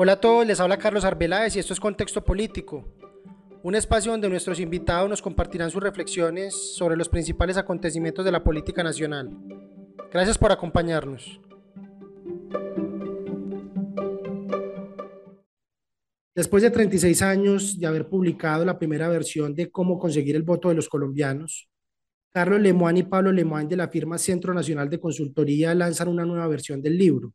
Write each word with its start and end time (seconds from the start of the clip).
Hola 0.00 0.12
a 0.12 0.20
todos, 0.20 0.46
les 0.46 0.60
habla 0.60 0.78
Carlos 0.78 1.04
Arbeláez 1.04 1.56
y 1.56 1.58
esto 1.58 1.72
es 1.72 1.80
Contexto 1.80 2.24
Político, 2.24 2.86
un 3.64 3.74
espacio 3.74 4.12
donde 4.12 4.28
nuestros 4.28 4.60
invitados 4.60 5.10
nos 5.10 5.20
compartirán 5.20 5.72
sus 5.72 5.82
reflexiones 5.82 6.76
sobre 6.76 6.96
los 6.96 7.08
principales 7.08 7.56
acontecimientos 7.56 8.24
de 8.24 8.30
la 8.30 8.44
política 8.44 8.84
nacional. 8.84 9.28
Gracias 10.12 10.38
por 10.38 10.52
acompañarnos. 10.52 11.40
Después 16.32 16.62
de 16.62 16.70
36 16.70 17.20
años 17.22 17.80
de 17.80 17.86
haber 17.88 18.08
publicado 18.08 18.64
la 18.64 18.78
primera 18.78 19.08
versión 19.08 19.52
de 19.52 19.68
Cómo 19.68 19.98
conseguir 19.98 20.36
el 20.36 20.44
voto 20.44 20.68
de 20.68 20.76
los 20.76 20.88
colombianos, 20.88 21.68
Carlos 22.30 22.60
Lemoine 22.60 23.00
y 23.00 23.02
Pablo 23.02 23.32
Lemoine 23.32 23.68
de 23.68 23.76
la 23.76 23.88
firma 23.88 24.16
Centro 24.16 24.54
Nacional 24.54 24.88
de 24.88 25.00
Consultoría 25.00 25.74
lanzan 25.74 26.06
una 26.06 26.24
nueva 26.24 26.46
versión 26.46 26.80
del 26.80 26.96
libro. 26.96 27.34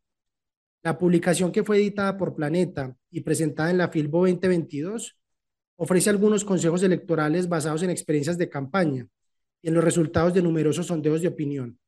La 0.84 0.98
publicación 0.98 1.54
que 1.54 1.64
fue 1.64 1.78
editada 1.78 2.18
por 2.18 2.36
Planeta 2.36 2.94
y 3.10 3.22
presentada 3.22 3.72
en 3.72 3.78
la 3.78 3.88
Filbo 3.88 4.28
2022 4.28 5.18
ofrece 5.78 6.10
algunos 6.10 6.44
consejos 6.44 6.84
electorales 6.84 7.48
basados 7.48 7.84
en 7.84 7.90
experiencias 7.90 8.38
de 8.38 8.50
campaña 8.50 9.08
y 9.62 9.70
en 9.70 9.76
los 9.76 9.84
resultados 9.84 10.34
de 10.34 10.42
numerosos 10.42 10.88
sondeos 10.88 11.22
de 11.22 11.30
opinión. 11.30 11.80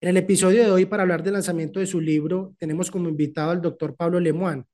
En 0.00 0.10
el 0.10 0.16
episodio 0.16 0.62
de 0.62 0.70
hoy, 0.70 0.86
para 0.86 1.02
hablar 1.02 1.24
del 1.24 1.32
lanzamiento 1.32 1.80
de 1.80 1.86
su 1.86 2.00
libro, 2.00 2.54
tenemos 2.56 2.88
como 2.88 3.08
invitado 3.08 3.50
al 3.50 3.60
doctor 3.60 3.96
Pablo 3.96 4.20
Lemoine, 4.20 4.64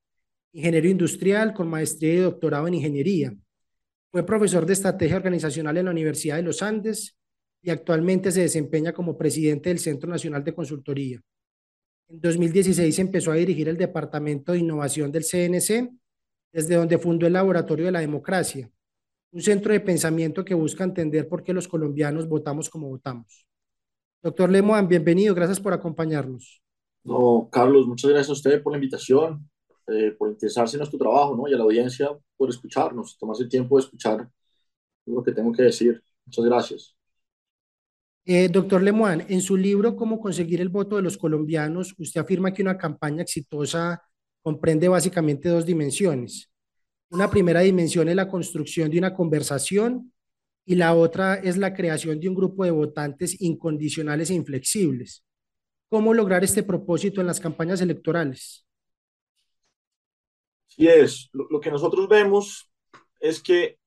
ingeniero 0.52 0.86
industrial 0.86 1.54
con 1.54 1.68
maestría 1.68 2.12
y 2.12 2.18
doctorado 2.18 2.68
en 2.68 2.74
ingeniería. 2.74 3.34
Fue 4.12 4.24
profesor 4.24 4.66
de 4.66 4.74
estrategia 4.74 5.16
organizacional 5.16 5.78
en 5.78 5.86
la 5.86 5.92
Universidad 5.92 6.36
de 6.36 6.42
los 6.42 6.60
Andes 6.60 7.16
y 7.62 7.70
actualmente 7.70 8.30
se 8.30 8.42
desempeña 8.42 8.92
como 8.92 9.16
presidente 9.16 9.70
del 9.70 9.78
Centro 9.78 10.10
Nacional 10.10 10.44
de 10.44 10.54
Consultoría. 10.54 11.22
En 12.08 12.20
2016 12.20 12.98
empezó 12.98 13.32
a 13.32 13.34
dirigir 13.34 13.68
el 13.68 13.76
Departamento 13.76 14.52
de 14.52 14.58
Innovación 14.58 15.10
del 15.10 15.24
CNC, 15.24 15.90
desde 16.52 16.76
donde 16.76 16.98
fundó 16.98 17.26
el 17.26 17.32
Laboratorio 17.32 17.86
de 17.86 17.92
la 17.92 18.00
Democracia, 18.00 18.70
un 19.32 19.42
centro 19.42 19.72
de 19.72 19.80
pensamiento 19.80 20.44
que 20.44 20.54
busca 20.54 20.84
entender 20.84 21.28
por 21.28 21.42
qué 21.42 21.52
los 21.52 21.68
colombianos 21.68 22.28
votamos 22.28 22.70
como 22.70 22.88
votamos. 22.88 23.46
Doctor 24.22 24.50
Lemoine, 24.50 24.88
bienvenido, 24.88 25.34
gracias 25.34 25.60
por 25.60 25.72
acompañarnos. 25.72 26.62
No, 27.04 27.48
Carlos, 27.50 27.86
muchas 27.86 28.10
gracias 28.10 28.30
a 28.30 28.32
usted 28.32 28.62
por 28.62 28.72
la 28.72 28.78
invitación. 28.78 29.48
Eh, 29.88 30.16
por 30.18 30.30
interesarse 30.30 30.76
en 30.76 30.80
nuestro 30.80 30.98
trabajo, 30.98 31.36
¿no? 31.36 31.46
Y 31.46 31.54
a 31.54 31.56
la 31.56 31.62
audiencia 31.62 32.10
por 32.36 32.50
escucharnos, 32.50 33.16
tomarse 33.18 33.44
el 33.44 33.48
tiempo 33.48 33.76
de 33.76 33.84
escuchar 33.84 34.28
lo 35.06 35.22
que 35.22 35.30
tengo 35.30 35.52
que 35.52 35.62
decir. 35.62 36.02
Muchas 36.24 36.44
gracias. 36.44 36.95
Eh, 38.28 38.48
doctor 38.48 38.82
Lemoine, 38.82 39.24
en 39.28 39.40
su 39.40 39.56
libro 39.56 39.94
Cómo 39.94 40.18
conseguir 40.18 40.60
el 40.60 40.68
voto 40.68 40.96
de 40.96 41.02
los 41.02 41.16
colombianos, 41.16 41.94
usted 41.96 42.20
afirma 42.20 42.52
que 42.52 42.60
una 42.60 42.76
campaña 42.76 43.22
exitosa 43.22 44.02
comprende 44.42 44.88
básicamente 44.88 45.48
dos 45.48 45.64
dimensiones. 45.64 46.50
Una 47.08 47.30
primera 47.30 47.60
dimensión 47.60 48.08
es 48.08 48.16
la 48.16 48.28
construcción 48.28 48.90
de 48.90 48.98
una 48.98 49.14
conversación 49.14 50.12
y 50.64 50.74
la 50.74 50.96
otra 50.96 51.36
es 51.36 51.56
la 51.56 51.72
creación 51.72 52.18
de 52.18 52.28
un 52.28 52.34
grupo 52.34 52.64
de 52.64 52.72
votantes 52.72 53.40
incondicionales 53.40 54.28
e 54.30 54.34
inflexibles. 54.34 55.24
¿Cómo 55.88 56.12
lograr 56.12 56.42
este 56.42 56.64
propósito 56.64 57.20
en 57.20 57.28
las 57.28 57.38
campañas 57.38 57.80
electorales? 57.80 58.66
Y 60.76 60.88
es, 60.88 61.30
lo, 61.32 61.60
que 61.60 61.70
nosotros 61.70 62.08
vemos 62.08 62.68
es 63.20 63.40
que 63.40 63.78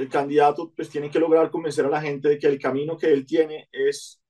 el 0.00 0.08
candidato 0.08 0.72
pues 0.74 0.88
tiene 0.88 1.10
que 1.10 1.18
lograr 1.18 1.50
convencer 1.50 1.84
a 1.84 1.90
la 1.90 2.00
gente 2.00 2.28
de 2.30 2.38
que 2.38 2.46
el 2.46 2.58
camino 2.58 2.96
que 2.96 3.12
él 3.12 3.26
tiene 3.26 3.68
es 3.70 4.20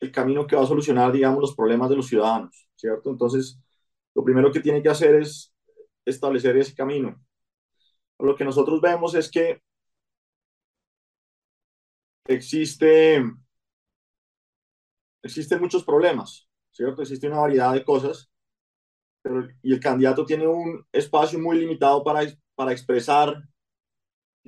el 0.00 0.12
camino 0.12 0.46
que 0.46 0.56
va 0.56 0.62
a 0.62 0.66
solucionar, 0.66 1.12
digamos, 1.12 1.40
los 1.40 1.54
problemas 1.54 1.90
de 1.90 1.96
los 1.96 2.06
ciudadanos, 2.06 2.68
¿cierto? 2.76 3.10
Entonces, 3.10 3.60
lo 4.14 4.24
primero 4.24 4.52
que 4.52 4.60
tiene 4.60 4.82
que 4.82 4.88
hacer 4.88 5.16
es 5.16 5.52
establecer 6.04 6.56
ese 6.56 6.74
camino. 6.74 7.20
Lo 8.18 8.36
que 8.36 8.44
nosotros 8.44 8.80
vemos 8.80 9.14
es 9.14 9.30
que 9.30 9.60
existe, 12.26 13.22
existen 15.22 15.60
muchos 15.60 15.84
problemas, 15.84 16.48
¿cierto? 16.70 17.02
Existe 17.02 17.28
una 17.28 17.40
variedad 17.40 17.72
de 17.72 17.84
cosas 17.84 18.30
y 19.62 19.72
el 19.72 19.80
candidato 19.80 20.24
tiene 20.24 20.46
un 20.46 20.84
espacio 20.92 21.38
muy 21.38 21.58
limitado 21.58 22.02
para, 22.02 22.22
para 22.54 22.72
expresar, 22.72 23.42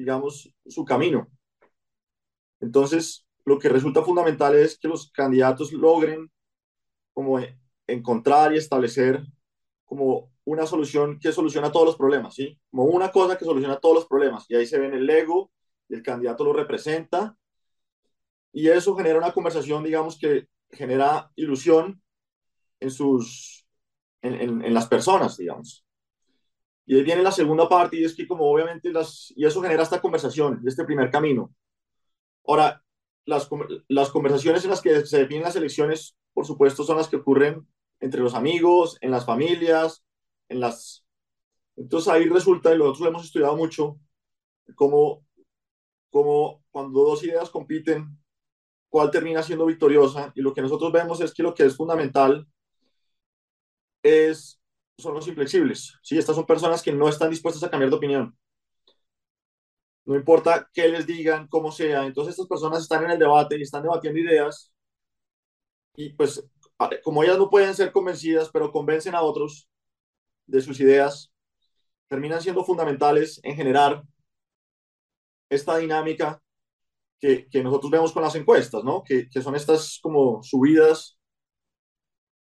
digamos, 0.01 0.51
su 0.67 0.83
camino. 0.85 1.29
Entonces, 2.59 3.27
lo 3.45 3.59
que 3.59 3.69
resulta 3.69 4.03
fundamental 4.03 4.55
es 4.57 4.79
que 4.79 4.89
los 4.89 5.11
candidatos 5.13 5.73
logren 5.73 6.31
como 7.13 7.39
encontrar 7.87 8.55
y 8.55 8.57
establecer 8.57 9.23
como 9.85 10.33
una 10.45 10.67
solución 10.67 11.19
que 11.19 11.33
soluciona 11.33 11.71
todos 11.71 11.85
los 11.87 11.97
problemas, 11.97 12.35
¿sí? 12.35 12.59
Como 12.71 12.85
una 12.85 13.13
cosa 13.13 13.37
que 13.37 13.45
soluciona 13.45 13.79
todos 13.79 13.97
los 13.97 14.07
problemas. 14.07 14.47
Y 14.49 14.57
ahí 14.57 14.67
se 14.67 14.79
ve 14.79 14.87
en 14.87 14.95
el 14.95 15.11
ego, 15.11 15.53
el 15.91 16.03
candidato 16.03 16.45
lo 16.45 16.55
representa, 16.55 17.37
y 18.53 18.69
eso 18.69 18.97
genera 18.97 19.19
una 19.19 19.33
conversación, 19.33 19.85
digamos, 19.85 20.19
que 20.19 20.49
genera 20.71 21.31
ilusión 21.37 22.03
en 22.81 22.91
sus, 22.91 23.67
en, 24.23 24.73
las 24.73 24.89
personas, 24.89 25.37
digamos. 25.37 25.85
Y 26.91 26.97
ahí 26.97 27.05
viene 27.05 27.23
la 27.23 27.31
segunda 27.31 27.69
parte 27.69 28.01
y 28.01 28.05
es 28.05 28.17
que 28.17 28.27
como 28.27 28.51
obviamente 28.51 28.91
las, 28.91 29.33
y 29.37 29.47
eso 29.47 29.63
genera 29.63 29.85
esta 29.85 30.01
conversación, 30.01 30.61
este 30.67 30.85
primer 30.85 31.09
camino. 31.09 31.55
Ahora, 32.45 32.83
las, 33.27 33.49
las 33.87 34.11
conversaciones 34.11 34.65
en 34.65 34.71
las 34.71 34.81
que 34.81 35.07
se 35.07 35.19
definen 35.19 35.45
las 35.45 35.55
elecciones, 35.55 36.17
por 36.33 36.47
supuesto, 36.47 36.83
son 36.83 36.97
las 36.97 37.07
que 37.07 37.15
ocurren 37.15 37.65
entre 38.01 38.21
los 38.21 38.35
amigos, 38.35 38.99
en 39.03 39.13
las 39.13 39.25
familias, 39.25 40.05
en 40.49 40.59
las... 40.59 41.07
Entonces 41.77 42.13
ahí 42.13 42.25
resulta, 42.25 42.75
y 42.75 42.79
nosotros 42.79 43.03
lo 43.03 43.09
hemos 43.11 43.25
estudiado 43.25 43.57
mucho, 43.57 44.01
como, 44.75 45.25
como 46.11 46.65
cuando 46.73 47.05
dos 47.05 47.23
ideas 47.23 47.51
compiten, 47.51 48.19
cuál 48.89 49.13
termina 49.13 49.45
siendo 49.45 49.65
victoriosa, 49.65 50.33
y 50.35 50.41
lo 50.41 50.53
que 50.53 50.63
nosotros 50.63 50.91
vemos 50.91 51.21
es 51.21 51.33
que 51.33 51.45
lo 51.45 51.55
que 51.55 51.67
es 51.67 51.77
fundamental 51.77 52.49
es, 54.03 54.60
son 55.03 55.15
los 55.15 55.29
inflexibles. 55.29 55.99
¿sí? 56.03 56.19
Estas 56.19 56.37
son 56.37 56.47
personas 56.47 56.83
que 56.83 56.93
no 56.93 57.09
están 57.09 57.31
dispuestas 57.31 57.63
a 57.65 57.71
cambiar 57.71 57.91
de 57.91 57.97
opinión. 57.97 58.37
No 60.05 60.17
importa 60.17 60.69
qué 60.73 60.89
les 60.89 61.07
digan, 61.07 61.47
cómo 61.49 61.73
sea. 61.73 62.05
Entonces 62.07 62.33
estas 62.33 62.49
personas 62.49 62.83
están 62.83 63.05
en 63.05 63.13
el 63.13 63.19
debate 63.19 63.59
y 63.59 63.63
están 63.63 63.83
debatiendo 63.83 64.21
ideas 64.21 64.73
y 65.95 66.15
pues 66.15 66.43
como 67.03 67.23
ellas 67.23 67.39
no 67.39 67.51
pueden 67.51 67.75
ser 67.75 67.93
convencidas, 67.93 68.49
pero 68.51 68.73
convencen 68.73 69.15
a 69.15 69.23
otros 69.23 69.69
de 70.47 70.63
sus 70.63 70.81
ideas, 70.81 71.33
terminan 72.09 72.41
siendo 72.41 72.65
fundamentales 72.65 73.39
en 73.43 73.55
generar 73.55 74.03
esta 75.51 75.77
dinámica 75.77 76.43
que, 77.21 77.49
que 77.49 77.63
nosotros 77.63 77.91
vemos 77.91 78.13
con 78.13 78.23
las 78.23 78.35
encuestas, 78.35 78.83
¿no? 78.83 79.03
Que, 79.05 79.29
que 79.29 79.43
son 79.43 79.55
estas 79.55 79.99
como 80.03 80.43
subidas 80.43 81.20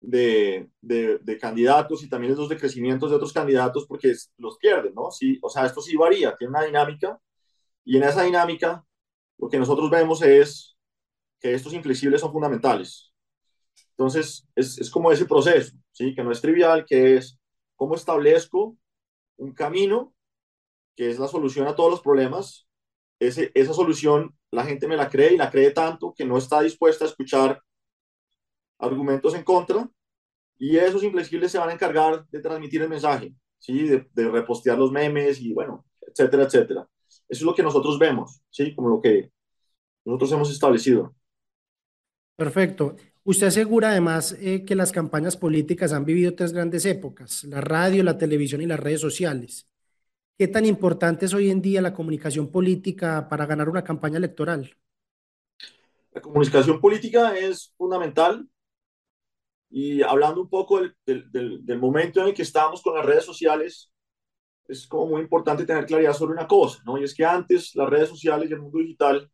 de, 0.00 0.70
de, 0.80 1.38
candidatos 1.38 2.02
y 2.02 2.08
también 2.08 2.34
los 2.34 2.48
decrecimientos 2.48 3.10
de 3.10 3.16
otros 3.16 3.32
candidatos 3.32 3.86
porque 3.86 4.14
los 4.38 4.56
pierden, 4.58 4.94
¿no? 4.94 5.10
Sí, 5.10 5.38
o 5.42 5.50
sea, 5.50 5.66
esto 5.66 5.80
sí 5.80 5.96
varía, 5.96 6.34
tiene 6.36 6.50
una 6.50 6.64
dinámica 6.64 7.20
y 7.84 7.96
en 7.96 8.04
esa 8.04 8.22
dinámica 8.22 8.84
lo 9.38 9.48
que 9.48 9.58
nosotros 9.58 9.90
vemos 9.90 10.22
es 10.22 10.76
que 11.40 11.54
estos 11.54 11.72
inflexibles 11.72 12.20
son 12.20 12.32
fundamentales. 12.32 13.12
Entonces, 13.90 14.46
es, 14.54 14.78
es 14.78 14.90
como 14.90 15.12
ese 15.12 15.26
proceso, 15.26 15.76
¿sí? 15.92 16.14
Que 16.14 16.24
no 16.24 16.32
es 16.32 16.40
trivial, 16.40 16.84
que 16.86 17.16
es 17.16 17.38
cómo 17.76 17.94
establezco 17.94 18.76
un 19.36 19.52
camino 19.52 20.14
que 20.96 21.10
es 21.10 21.18
la 21.18 21.28
solución 21.28 21.66
a 21.66 21.74
todos 21.74 21.90
los 21.90 22.00
problemas. 22.00 22.68
Ese, 23.18 23.50
esa 23.54 23.72
solución 23.72 24.36
la 24.50 24.64
gente 24.64 24.86
me 24.86 24.96
la 24.96 25.08
cree 25.08 25.34
y 25.34 25.36
la 25.36 25.50
cree 25.50 25.70
tanto 25.70 26.12
que 26.14 26.24
no 26.24 26.36
está 26.36 26.60
dispuesta 26.60 27.04
a 27.04 27.08
escuchar 27.08 27.62
argumentos 28.80 29.34
en 29.34 29.44
contra 29.44 29.88
y 30.58 30.76
esos 30.76 31.02
inflexibles 31.02 31.52
se 31.52 31.58
van 31.58 31.70
a 31.70 31.72
encargar 31.72 32.26
de 32.28 32.40
transmitir 32.40 32.82
el 32.82 32.88
mensaje, 32.88 33.34
¿sí? 33.58 33.88
de, 33.88 34.06
repostear 34.14 34.78
los 34.78 34.92
memes 34.92 35.40
y 35.40 35.52
bueno, 35.52 35.86
etcétera, 36.00 36.44
etcétera. 36.44 36.88
Eso 37.06 37.22
es 37.28 37.42
lo 37.42 37.54
que 37.54 37.62
nosotros 37.62 37.98
vemos, 37.98 38.42
¿sí? 38.50 38.74
como 38.74 38.88
lo 38.88 39.00
que 39.00 39.30
nosotros 40.04 40.32
hemos 40.32 40.50
establecido. 40.50 41.14
Perfecto. 42.36 42.96
Usted 43.22 43.48
asegura 43.48 43.90
además 43.90 44.36
eh, 44.40 44.64
que 44.64 44.74
las 44.74 44.92
campañas 44.92 45.36
políticas 45.36 45.92
han 45.92 46.04
vivido 46.04 46.34
tres 46.34 46.52
grandes 46.52 46.84
épocas, 46.86 47.44
la 47.44 47.60
radio, 47.60 48.02
la 48.02 48.18
televisión 48.18 48.62
y 48.62 48.66
las 48.66 48.80
redes 48.80 49.00
sociales. 49.00 49.66
¿Qué 50.38 50.48
tan 50.48 50.64
importante 50.64 51.26
es 51.26 51.34
hoy 51.34 51.50
en 51.50 51.60
día 51.60 51.82
la 51.82 51.92
comunicación 51.92 52.50
política 52.50 53.28
para 53.28 53.44
ganar 53.44 53.68
una 53.68 53.84
campaña 53.84 54.16
electoral? 54.16 54.74
La 56.12 56.20
comunicación 56.20 56.80
política 56.80 57.36
es 57.36 57.74
fundamental 57.76 58.48
y 59.70 60.02
hablando 60.02 60.42
un 60.42 60.48
poco 60.48 60.80
del, 60.80 60.96
del, 61.06 61.64
del, 61.64 61.78
momento 61.78 62.20
en 62.20 62.28
el 62.28 62.34
que 62.34 62.42
estamos 62.42 62.82
con 62.82 62.94
las 62.96 63.06
redes 63.06 63.24
sociales, 63.24 63.92
es 64.68 64.86
como 64.86 65.06
muy 65.06 65.22
importante 65.22 65.64
tener 65.64 65.86
claridad 65.86 66.12
sobre 66.12 66.32
una 66.32 66.48
cosa, 66.48 66.82
¿no? 66.84 66.98
Y 66.98 67.04
es 67.04 67.14
que 67.14 67.24
antes 67.24 67.74
las 67.76 67.88
redes 67.88 68.08
sociales 68.08 68.50
y 68.50 68.54
el 68.54 68.60
mundo 68.60 68.78
digital, 68.78 69.30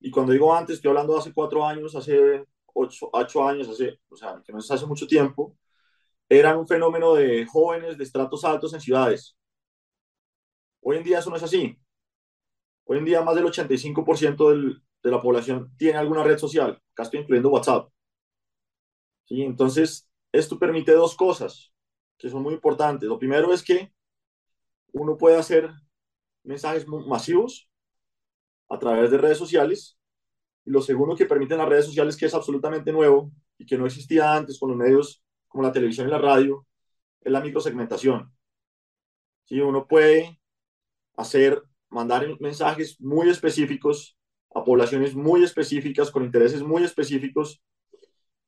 y 0.00 0.10
cuando 0.10 0.32
digo 0.32 0.54
antes, 0.54 0.76
estoy 0.76 0.90
hablando 0.90 1.14
de 1.14 1.20
hace 1.20 1.32
cuatro 1.32 1.64
años, 1.64 1.94
hace 1.94 2.44
ocho, 2.66 3.10
ocho 3.12 3.44
años, 3.46 3.68
hace, 3.68 4.00
o 4.08 4.16
sea, 4.16 4.42
que 4.44 4.52
no 4.52 4.58
es 4.58 4.70
hace 4.70 4.86
mucho 4.86 5.06
tiempo, 5.06 5.56
eran 6.28 6.58
un 6.58 6.66
fenómeno 6.68 7.14
de 7.14 7.46
jóvenes 7.46 7.98
de 7.98 8.04
estratos 8.04 8.44
altos 8.44 8.74
en 8.74 8.80
ciudades. 8.80 9.36
Hoy 10.80 10.96
en 10.96 11.04
día 11.04 11.18
eso 11.20 11.30
no 11.30 11.36
es 11.36 11.42
así. 11.42 11.78
Hoy 12.84 12.98
en 12.98 13.04
día 13.04 13.22
más 13.22 13.34
del 13.36 13.44
85% 13.44 14.50
del, 14.50 14.82
de 15.02 15.10
la 15.10 15.20
población 15.20 15.72
tiene 15.76 15.98
alguna 15.98 16.24
red 16.24 16.38
social, 16.38 16.80
acá 16.92 17.04
estoy 17.04 17.20
incluyendo 17.20 17.50
WhatsApp. 17.50 17.88
¿Sí? 19.28 19.42
Entonces, 19.42 20.08
esto 20.32 20.58
permite 20.58 20.92
dos 20.92 21.14
cosas 21.14 21.72
que 22.16 22.30
son 22.30 22.42
muy 22.42 22.54
importantes. 22.54 23.08
Lo 23.08 23.18
primero 23.18 23.52
es 23.52 23.62
que 23.62 23.92
uno 24.92 25.18
puede 25.18 25.36
hacer 25.36 25.70
mensajes 26.42 26.86
masivos 26.88 27.68
a 28.70 28.78
través 28.78 29.10
de 29.10 29.18
redes 29.18 29.38
sociales. 29.38 29.98
Y 30.64 30.70
lo 30.70 30.80
segundo 30.80 31.14
que 31.14 31.26
permiten 31.26 31.58
las 31.58 31.68
redes 31.68 31.84
sociales, 31.86 32.16
que 32.16 32.26
es 32.26 32.34
absolutamente 32.34 32.90
nuevo 32.90 33.30
y 33.58 33.66
que 33.66 33.76
no 33.76 33.86
existía 33.86 34.34
antes 34.34 34.58
con 34.58 34.70
los 34.70 34.78
medios 34.78 35.22
como 35.46 35.62
la 35.64 35.72
televisión 35.72 36.08
y 36.08 36.10
la 36.10 36.18
radio, 36.18 36.66
es 37.20 37.30
la 37.30 37.40
microsegmentación. 37.40 38.32
¿Sí? 39.44 39.60
Uno 39.60 39.86
puede 39.86 40.40
hacer, 41.16 41.62
mandar 41.90 42.26
mensajes 42.40 42.98
muy 43.00 43.28
específicos 43.28 44.16
a 44.54 44.64
poblaciones 44.64 45.14
muy 45.14 45.44
específicas, 45.44 46.10
con 46.10 46.24
intereses 46.24 46.62
muy 46.62 46.82
específicos, 46.82 47.62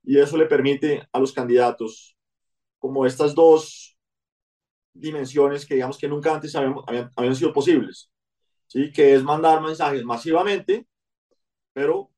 y 0.03 0.19
eso 0.19 0.37
le 0.37 0.47
permite 0.47 1.07
a 1.13 1.19
los 1.19 1.33
candidatos, 1.33 2.17
como 2.79 3.07
estas 3.07 3.35
dos 3.35 3.97
dimensiones 4.93 5.67
que 5.67 5.75
digamos 5.75 5.99
que 5.99 6.09
nunca 6.09 6.35
antes 6.35 6.55
habían, 6.55 6.75
habían, 7.15 7.37
sido 7.37 7.53
posibles, 7.53 8.11
¿sí? 8.67 8.91
que 8.93 9.15
es 9.15 9.23
mandar 9.23 9.61
mensajes 9.63 10.05
masivamente, 10.05 10.87
pero 11.73 12.11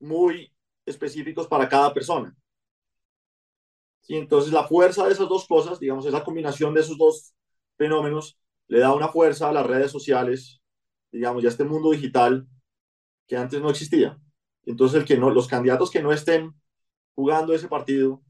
muy 0.00 0.52
específicos 0.84 1.46
para 1.46 1.68
cada 1.68 1.92
persona. 1.94 2.36
¿Sí? 4.02 4.16
Entonces 4.16 4.52
la 4.52 4.64
fuerza 4.64 5.06
de 5.06 5.12
esas 5.12 5.28
dos 5.28 5.46
cosas, 5.46 5.80
digamos, 5.80 6.06
esa 6.06 6.22
combinación 6.22 6.74
de 6.74 6.80
esos 6.80 6.98
dos 6.98 7.34
fenómenos, 7.76 8.38
le 8.68 8.80
da 8.80 8.94
una 8.94 9.08
fuerza 9.08 9.48
a 9.48 9.52
las 9.52 9.66
redes 9.66 9.90
sociales, 9.90 10.60
digamos, 11.10 11.42
ya 11.42 11.48
este 11.48 11.64
mundo 11.64 11.90
digital 11.90 12.46
que 13.26 13.36
antes 13.36 13.60
no 13.60 13.70
existía. 13.70 14.18
Entonces, 14.64 15.00
el 15.00 15.06
que 15.06 15.16
no, 15.16 15.30
los 15.30 15.46
candidatos 15.46 15.90
que 15.90 16.02
no 16.02 16.12
estén 16.12 16.54
jugando 17.16 17.52
ese 17.54 17.66
partido 17.68 18.22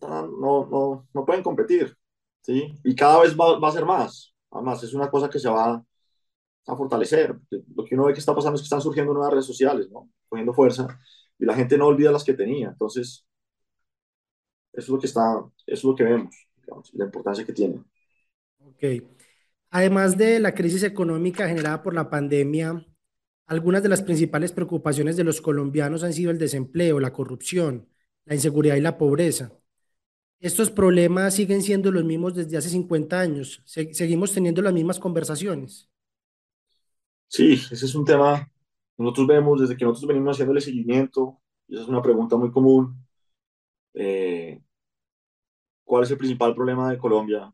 no, 0.00 0.66
no, 0.66 1.08
no 1.12 1.24
pueden 1.24 1.42
competir, 1.42 1.96
¿sí? 2.42 2.78
Y 2.84 2.94
cada 2.94 3.20
vez 3.20 3.36
va, 3.36 3.58
va, 3.58 3.68
a 3.68 3.72
ser 3.72 3.84
más. 3.84 4.34
Además, 4.50 4.82
es 4.82 4.94
una 4.94 5.10
cosa 5.10 5.28
que 5.28 5.38
se 5.38 5.48
va 5.48 5.84
a 6.66 6.76
fortalecer. 6.76 7.36
Lo 7.74 7.84
que 7.84 7.94
uno 7.94 8.06
ve 8.06 8.14
que 8.14 8.20
está 8.20 8.34
pasando 8.34 8.56
es 8.56 8.62
que 8.62 8.66
están 8.66 8.80
surgiendo 8.80 9.12
nuevas 9.12 9.32
redes 9.32 9.46
sociales, 9.46 9.90
¿no? 9.90 10.10
Poniendo 10.28 10.54
fuerza 10.54 11.00
y 11.38 11.44
la 11.44 11.54
gente 11.54 11.76
no 11.78 11.86
olvida 11.86 12.12
las 12.12 12.24
que 12.24 12.34
tenía. 12.34 12.68
Entonces, 12.68 13.26
eso 14.72 14.84
es 14.84 14.88
lo 14.88 14.98
que 14.98 15.06
está, 15.06 15.44
eso 15.66 15.74
es 15.74 15.84
lo 15.84 15.94
que 15.94 16.04
vemos, 16.04 16.34
digamos, 16.56 16.90
la 16.94 17.04
importancia 17.06 17.44
que 17.44 17.52
tiene. 17.52 17.82
Ok. 18.58 19.04
Además 19.70 20.16
de 20.16 20.40
la 20.40 20.54
crisis 20.54 20.82
económica 20.82 21.48
generada 21.48 21.82
por 21.82 21.94
la 21.94 22.10
pandemia, 22.10 22.84
algunas 23.50 23.82
de 23.82 23.88
las 23.88 24.00
principales 24.00 24.52
preocupaciones 24.52 25.16
de 25.16 25.24
los 25.24 25.40
colombianos 25.40 26.04
han 26.04 26.12
sido 26.12 26.30
el 26.30 26.38
desempleo, 26.38 27.00
la 27.00 27.12
corrupción, 27.12 27.88
la 28.24 28.36
inseguridad 28.36 28.76
y 28.76 28.80
la 28.80 28.96
pobreza. 28.96 29.52
Estos 30.38 30.70
problemas 30.70 31.34
siguen 31.34 31.60
siendo 31.60 31.90
los 31.90 32.04
mismos 32.04 32.36
desde 32.36 32.56
hace 32.56 32.68
50 32.68 33.18
años. 33.18 33.60
seguimos 33.64 34.32
teniendo 34.32 34.62
las 34.62 34.72
mismas 34.72 35.00
conversaciones. 35.00 35.90
Sí, 37.26 37.54
ese 37.54 37.86
es 37.86 37.94
un 37.96 38.04
tema 38.04 38.48
que 38.96 39.02
nosotros 39.02 39.26
vemos 39.26 39.60
desde 39.60 39.76
que 39.76 39.84
nosotros 39.84 40.06
venimos 40.06 40.36
haciéndole 40.36 40.60
seguimiento. 40.60 41.40
Y 41.66 41.74
esa 41.74 41.82
es 41.82 41.88
una 41.88 42.02
pregunta 42.02 42.36
muy 42.36 42.52
común. 42.52 43.04
Eh, 43.94 44.62
¿Cuál 45.82 46.04
es 46.04 46.10
el 46.12 46.18
principal 46.18 46.54
problema 46.54 46.88
de 46.88 46.98
Colombia? 46.98 47.52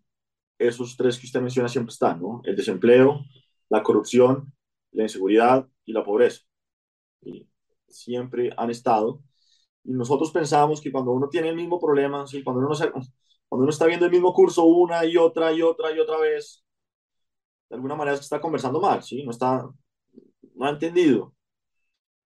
Esos 0.58 0.94
tres 0.94 1.18
que 1.18 1.24
usted 1.24 1.40
menciona 1.40 1.70
siempre 1.70 1.94
están, 1.94 2.20
¿no? 2.20 2.42
El 2.44 2.54
desempleo, 2.54 3.24
la 3.70 3.82
corrupción, 3.82 4.52
la 4.92 5.04
inseguridad 5.04 5.66
y 5.86 5.92
la 5.92 6.04
pobreza. 6.04 6.42
Y 7.22 7.48
siempre 7.88 8.50
han 8.56 8.70
estado. 8.70 9.22
Y 9.84 9.92
nosotros 9.92 10.32
pensamos 10.32 10.80
que 10.80 10.92
cuando 10.92 11.12
uno 11.12 11.28
tiene 11.28 11.48
el 11.48 11.56
mismo 11.56 11.80
problema, 11.80 12.26
¿sí? 12.26 12.42
cuando, 12.44 12.60
uno 12.60 12.74
cuando 12.76 13.62
uno 13.64 13.70
está 13.70 13.86
viendo 13.86 14.06
el 14.06 14.12
mismo 14.12 14.34
curso 14.34 14.64
una 14.64 15.04
y 15.06 15.16
otra 15.16 15.52
y 15.52 15.62
otra 15.62 15.92
y 15.92 16.00
otra 16.00 16.18
vez, 16.18 16.64
de 17.68 17.76
alguna 17.76 17.94
manera 17.96 18.16
que 18.16 18.22
está 18.22 18.40
conversando 18.40 18.80
mal, 18.80 19.02
¿sí? 19.02 19.24
no, 19.24 19.30
está, 19.30 19.68
no 20.54 20.66
ha 20.66 20.70
entendido. 20.70 21.34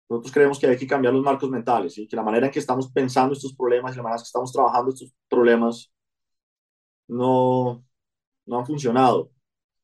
Nosotros 0.09 0.33
creemos 0.33 0.59
que 0.59 0.67
hay 0.67 0.77
que 0.77 0.87
cambiar 0.87 1.13
los 1.13 1.23
marcos 1.23 1.49
mentales, 1.49 1.93
¿sí? 1.93 2.07
que 2.07 2.15
la 2.15 2.23
manera 2.23 2.47
en 2.47 2.51
que 2.51 2.59
estamos 2.59 2.91
pensando 2.91 3.33
estos 3.33 3.55
problemas 3.55 3.93
y 3.93 3.97
la 3.97 4.03
manera 4.03 4.17
en 4.17 4.23
que 4.23 4.27
estamos 4.27 4.51
trabajando 4.51 4.91
estos 4.91 5.13
problemas 5.29 5.91
no, 7.07 7.83
no 8.45 8.59
han 8.59 8.65
funcionado. 8.65 9.31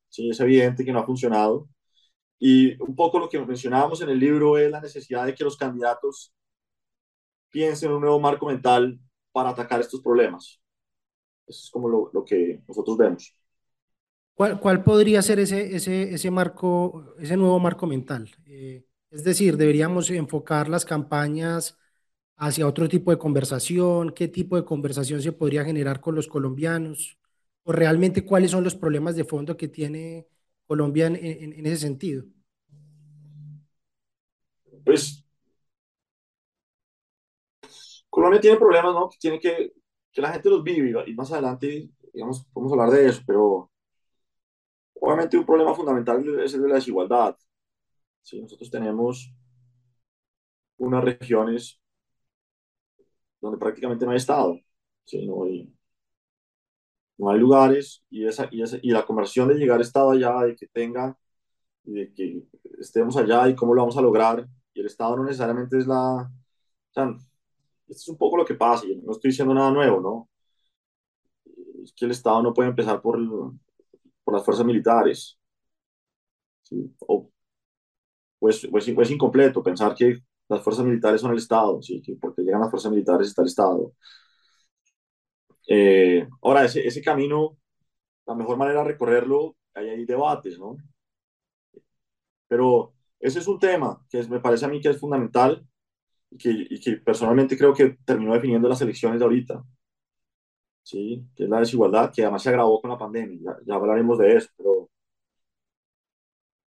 ¿sí? 0.08 0.30
Es 0.30 0.40
evidente 0.40 0.84
que 0.84 0.92
no 0.92 1.00
ha 1.00 1.06
funcionado. 1.06 1.68
Y 2.38 2.80
un 2.80 2.94
poco 2.94 3.18
lo 3.18 3.28
que 3.28 3.38
mencionábamos 3.44 4.00
en 4.00 4.10
el 4.10 4.18
libro 4.18 4.56
es 4.58 4.70
la 4.70 4.80
necesidad 4.80 5.26
de 5.26 5.34
que 5.34 5.44
los 5.44 5.56
candidatos 5.56 6.32
piensen 7.50 7.90
en 7.90 7.96
un 7.96 8.02
nuevo 8.02 8.20
marco 8.20 8.46
mental 8.46 8.98
para 9.32 9.50
atacar 9.50 9.80
estos 9.80 10.00
problemas. 10.00 10.60
Eso 11.46 11.60
es 11.64 11.70
como 11.70 11.88
lo, 11.88 12.10
lo 12.12 12.24
que 12.24 12.62
nosotros 12.68 12.96
vemos. 12.96 13.34
¿Cuál, 14.34 14.60
¿Cuál, 14.60 14.84
podría 14.84 15.20
ser 15.20 15.40
ese, 15.40 15.74
ese, 15.74 16.14
ese, 16.14 16.30
marco, 16.30 17.14
ese 17.18 17.36
nuevo 17.36 17.58
marco 17.58 17.86
mental? 17.86 18.30
Eh, 18.46 18.84
es 19.10 19.24
decir, 19.24 19.56
deberíamos 19.56 20.10
enfocar 20.10 20.68
las 20.68 20.84
campañas 20.84 21.76
hacia 22.36 22.68
otro 22.68 22.88
tipo 22.88 23.10
de 23.10 23.18
conversación, 23.18 24.12
qué 24.12 24.28
tipo 24.28 24.54
de 24.56 24.64
conversación 24.64 25.20
se 25.22 25.32
podría 25.32 25.64
generar 25.64 26.00
con 26.00 26.14
los 26.14 26.28
colombianos, 26.28 27.18
o 27.64 27.72
realmente 27.72 28.24
cuáles 28.24 28.52
son 28.52 28.62
los 28.62 28.76
problemas 28.76 29.16
de 29.16 29.24
fondo 29.24 29.56
que 29.56 29.66
tiene 29.66 30.28
Colombia 30.68 31.06
en, 31.06 31.16
en, 31.16 31.66
ese 31.66 31.78
sentido? 31.78 32.24
Pues 34.84 35.24
Colombia 38.10 38.40
tiene 38.40 38.58
problemas, 38.58 38.92
¿no? 38.92 39.08
Que 39.08 39.40
que, 39.40 39.72
que 40.12 40.20
la 40.20 40.32
gente 40.32 40.50
los 40.50 40.62
vive 40.62 41.04
y 41.06 41.14
más 41.14 41.32
adelante, 41.32 41.90
digamos, 42.12 42.44
podemos 42.52 42.72
hablar 42.72 42.90
de 42.90 43.08
eso, 43.08 43.22
pero 43.26 43.70
obviamente 45.00 45.38
un 45.38 45.46
problema 45.46 45.74
fundamental 45.74 46.40
es 46.40 46.52
el 46.52 46.62
de 46.62 46.68
la 46.68 46.74
desigualdad. 46.74 47.34
¿sí? 48.22 48.40
Nosotros 48.42 48.70
tenemos 48.70 49.32
unas 50.76 51.02
regiones 51.02 51.80
donde 53.40 53.58
prácticamente 53.58 54.04
no 54.04 54.10
hay 54.10 54.18
Estado, 54.18 54.58
¿sí? 55.06 55.26
no, 55.26 55.44
hay, 55.44 55.72
no 57.18 57.30
hay 57.30 57.38
lugares 57.38 58.04
y, 58.10 58.26
esa, 58.26 58.48
y, 58.50 58.62
esa, 58.62 58.78
y 58.82 58.90
la 58.90 59.04
conversión 59.04 59.48
de 59.48 59.56
llegar 59.56 59.80
Estado 59.80 60.12
allá, 60.12 60.40
de 60.44 60.56
que 60.56 60.68
tenga, 60.68 61.16
y 61.84 61.92
de 61.92 62.12
que 62.12 62.42
estemos 62.80 63.16
allá 63.16 63.48
y 63.48 63.54
cómo 63.56 63.74
lo 63.74 63.82
vamos 63.82 63.96
a 63.96 64.02
lograr, 64.02 64.46
y 64.74 64.80
el 64.80 64.86
Estado 64.86 65.16
no 65.16 65.24
necesariamente 65.24 65.78
es 65.78 65.86
la... 65.86 66.30
O 66.96 67.00
esto 67.88 68.02
es 68.02 68.08
un 68.08 68.18
poco 68.18 68.36
lo 68.36 68.44
que 68.44 68.54
pasa, 68.54 68.86
yo 68.86 68.94
no 69.02 69.12
estoy 69.12 69.30
diciendo 69.30 69.54
nada 69.54 69.70
nuevo, 69.70 70.00
¿no? 70.00 70.28
Es 71.82 71.92
que 71.92 72.04
el 72.04 72.10
Estado 72.10 72.42
no 72.42 72.52
puede 72.52 72.68
empezar 72.70 73.00
por, 73.00 73.18
por 74.24 74.34
las 74.34 74.44
fuerzas 74.44 74.66
militares. 74.66 75.38
O, 77.06 77.30
pues, 78.38 78.66
pues, 78.70 78.90
pues, 78.94 79.10
incompleto 79.10 79.62
pensar 79.62 79.94
que 79.94 80.18
las 80.48 80.62
fuerzas 80.62 80.84
militares 80.84 81.20
son 81.20 81.32
el 81.32 81.38
Estado, 81.38 81.80
¿sí? 81.82 82.00
que 82.02 82.14
porque 82.16 82.42
llegan 82.42 82.60
las 82.60 82.70
fuerzas 82.70 82.92
militares 82.92 83.28
está 83.28 83.42
el 83.42 83.48
Estado. 83.48 83.92
Eh, 85.68 86.26
ahora, 86.42 86.64
ese, 86.64 86.86
ese 86.86 87.02
camino, 87.02 87.58
la 88.26 88.34
mejor 88.34 88.56
manera 88.58 88.80
de 88.82 88.88
recorrerlo, 88.88 89.56
hay, 89.74 89.90
hay 89.90 90.06
debates, 90.06 90.58
¿no? 90.58 90.76
Pero 92.48 92.94
ese 93.20 93.38
es 93.40 93.48
un 93.48 93.58
tema 93.58 94.04
que 94.10 94.18
es, 94.20 94.28
me 94.28 94.40
parece 94.40 94.64
a 94.64 94.68
mí 94.68 94.80
que 94.80 94.90
es 94.90 94.98
fundamental 95.00 95.66
y 96.30 96.38
que, 96.38 96.50
y 96.70 96.80
que, 96.80 96.98
personalmente 96.98 97.58
creo 97.58 97.74
que 97.74 97.98
terminó 98.04 98.34
definiendo 98.34 98.68
las 98.68 98.80
elecciones 98.82 99.18
de 99.20 99.24
ahorita, 99.26 99.64
¿sí? 100.82 101.24
que 101.36 101.44
es 101.44 101.50
la 101.50 101.60
desigualdad, 101.60 102.12
que 102.12 102.22
además 102.22 102.42
se 102.42 102.48
agravó 102.50 102.80
con 102.80 102.90
la 102.90 102.98
pandemia, 102.98 103.38
ya, 103.42 103.56
ya 103.66 103.74
hablaremos 103.74 104.18
de 104.18 104.36
eso, 104.36 104.48
pero 104.56 104.90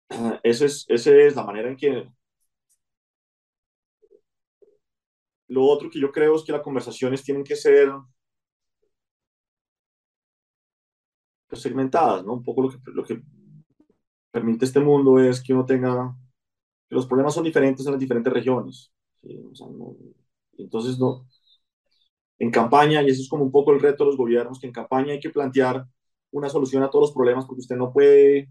esa 0.42 0.64
es, 0.66 0.84
ese 0.88 1.26
es 1.26 1.36
la 1.36 1.44
manera 1.44 1.68
en 1.68 1.76
que 1.76 2.08
Lo 5.48 5.64
otro 5.64 5.88
que 5.90 6.00
yo 6.00 6.10
creo 6.12 6.36
es 6.36 6.44
que 6.44 6.52
las 6.52 6.62
conversaciones 6.62 7.22
tienen 7.22 7.44
que 7.44 7.56
ser 7.56 7.90
pues, 11.43 11.43
segmentadas, 11.60 12.24
¿no? 12.24 12.34
Un 12.34 12.42
poco 12.44 12.62
lo 12.62 12.70
que, 12.70 12.78
lo 12.86 13.04
que 13.04 13.22
permite 14.30 14.64
este 14.64 14.80
mundo 14.80 15.18
es 15.18 15.42
que 15.42 15.54
uno 15.54 15.64
tenga, 15.66 16.16
que 16.88 16.94
los 16.96 17.06
problemas 17.06 17.34
son 17.34 17.44
diferentes 17.44 17.86
en 17.86 17.92
las 17.92 18.00
diferentes 18.00 18.32
regiones. 18.32 18.92
entonces, 20.58 20.98
no, 20.98 21.26
en 22.38 22.50
campaña, 22.50 23.02
y 23.02 23.08
eso 23.10 23.22
es 23.22 23.28
como 23.28 23.44
un 23.44 23.52
poco 23.52 23.72
el 23.72 23.80
reto 23.80 24.04
de 24.04 24.10
los 24.10 24.16
gobiernos, 24.16 24.58
que 24.60 24.66
en 24.66 24.72
campaña 24.72 25.12
hay 25.12 25.20
que 25.20 25.30
plantear 25.30 25.86
una 26.30 26.48
solución 26.48 26.82
a 26.82 26.90
todos 26.90 27.08
los 27.08 27.14
problemas, 27.14 27.46
porque 27.46 27.60
usted 27.60 27.76
no 27.76 27.92
puede 27.92 28.50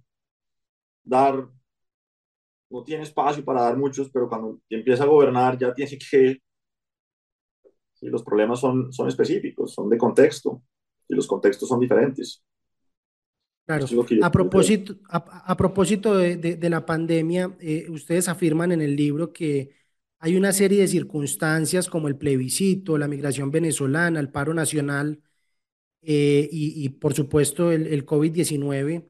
dar, 1.04 1.48
no 2.70 2.84
tiene 2.84 3.04
espacio 3.04 3.44
para 3.46 3.62
dar 3.64 3.78
muchos, 3.78 4.10
pero 4.12 4.28
cuando 4.28 4.60
empieza 4.70 5.04
a 5.04 5.08
gobernar 5.08 5.58
ya 5.58 5.74
tiene 5.74 5.98
que 5.98 6.40
Y 8.02 8.08
los 8.10 8.24
problemas 8.24 8.60
son, 8.60 8.92
son 8.92 9.08
específicos, 9.08 9.74
son 9.74 9.90
de 9.90 9.98
contexto, 9.98 10.62
y 11.08 11.16
los 11.16 11.28
contextos 11.28 11.70
son 11.70 11.80
diferentes. 11.80 12.44
Claro. 13.66 13.86
a, 14.22 14.32
propósito, 14.32 14.96
a, 15.10 15.56
propósito 15.56 16.18
de, 16.18 16.36
de, 16.36 16.70
la 16.70 16.86
pandemia, 16.86 17.56
eh, 17.62 17.88
ustedes 17.90 18.28
afirman 18.28 18.74
en 18.74 18.82
el 18.82 18.96
libro 18.96 19.32
que 19.32 19.72
hay 20.20 20.36
una 20.36 20.52
serie 20.52 20.82
de 20.82 20.88
circunstancias 20.88 21.88
como 21.88 22.10
el 22.10 22.18
plebiscito, 22.18 22.98
la 22.98 23.08
migración 23.08 23.52
venezolana, 23.52 24.20
el 24.20 24.30
paro 24.30 24.54
nacional 24.54 25.22
eh, 26.02 26.50
y, 26.52 26.86
y, 26.86 26.90
por 26.90 27.14
supuesto 27.14 27.72
el, 27.72 27.88
el 27.88 28.06
COVID-19 28.06 29.10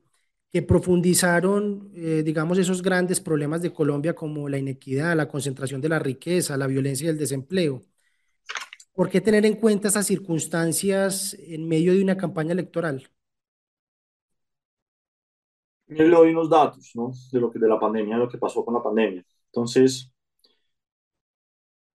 que 0.52 0.62
profundizaron, 0.62 1.92
eh, 1.96 2.22
digamos, 2.24 2.60
esos 2.60 2.84
grandes 2.84 3.20
problemas 3.20 3.62
de 3.64 3.74
Colombia 3.74 4.14
como 4.14 4.48
la 4.50 4.60
inequidad, 4.60 5.16
la 5.18 5.28
concentración 5.28 5.82
de 5.82 5.90
la 5.90 6.00
riqueza, 6.00 6.58
la 6.58 6.68
violencia 6.68 7.08
y 7.08 7.10
el 7.10 7.18
desempleo. 7.18 7.84
¿Por 8.94 9.10
qué 9.10 9.22
tener 9.22 9.46
en 9.46 9.56
cuenta 9.56 9.88
esas 9.88 10.06
circunstancias 10.06 11.36
en 11.40 11.68
medio 11.68 11.94
de 11.94 12.04
una 12.04 12.18
campaña 12.18 12.54
electoral? 12.54 13.10
Le 15.88 16.10
doy 16.10 16.32
unos 16.32 16.50
datos, 16.50 16.92
¿no? 16.96 17.12
De 17.32 17.40
lo 17.40 17.52
que 17.52 17.60
de 17.60 17.68
la 17.68 17.80
pandemia, 17.80 18.18
lo 18.18 18.30
que 18.30 18.38
pasó 18.38 18.64
con 18.66 18.74
la 18.74 18.84
pandemia. 18.84 19.24
Entonces, 19.48 20.12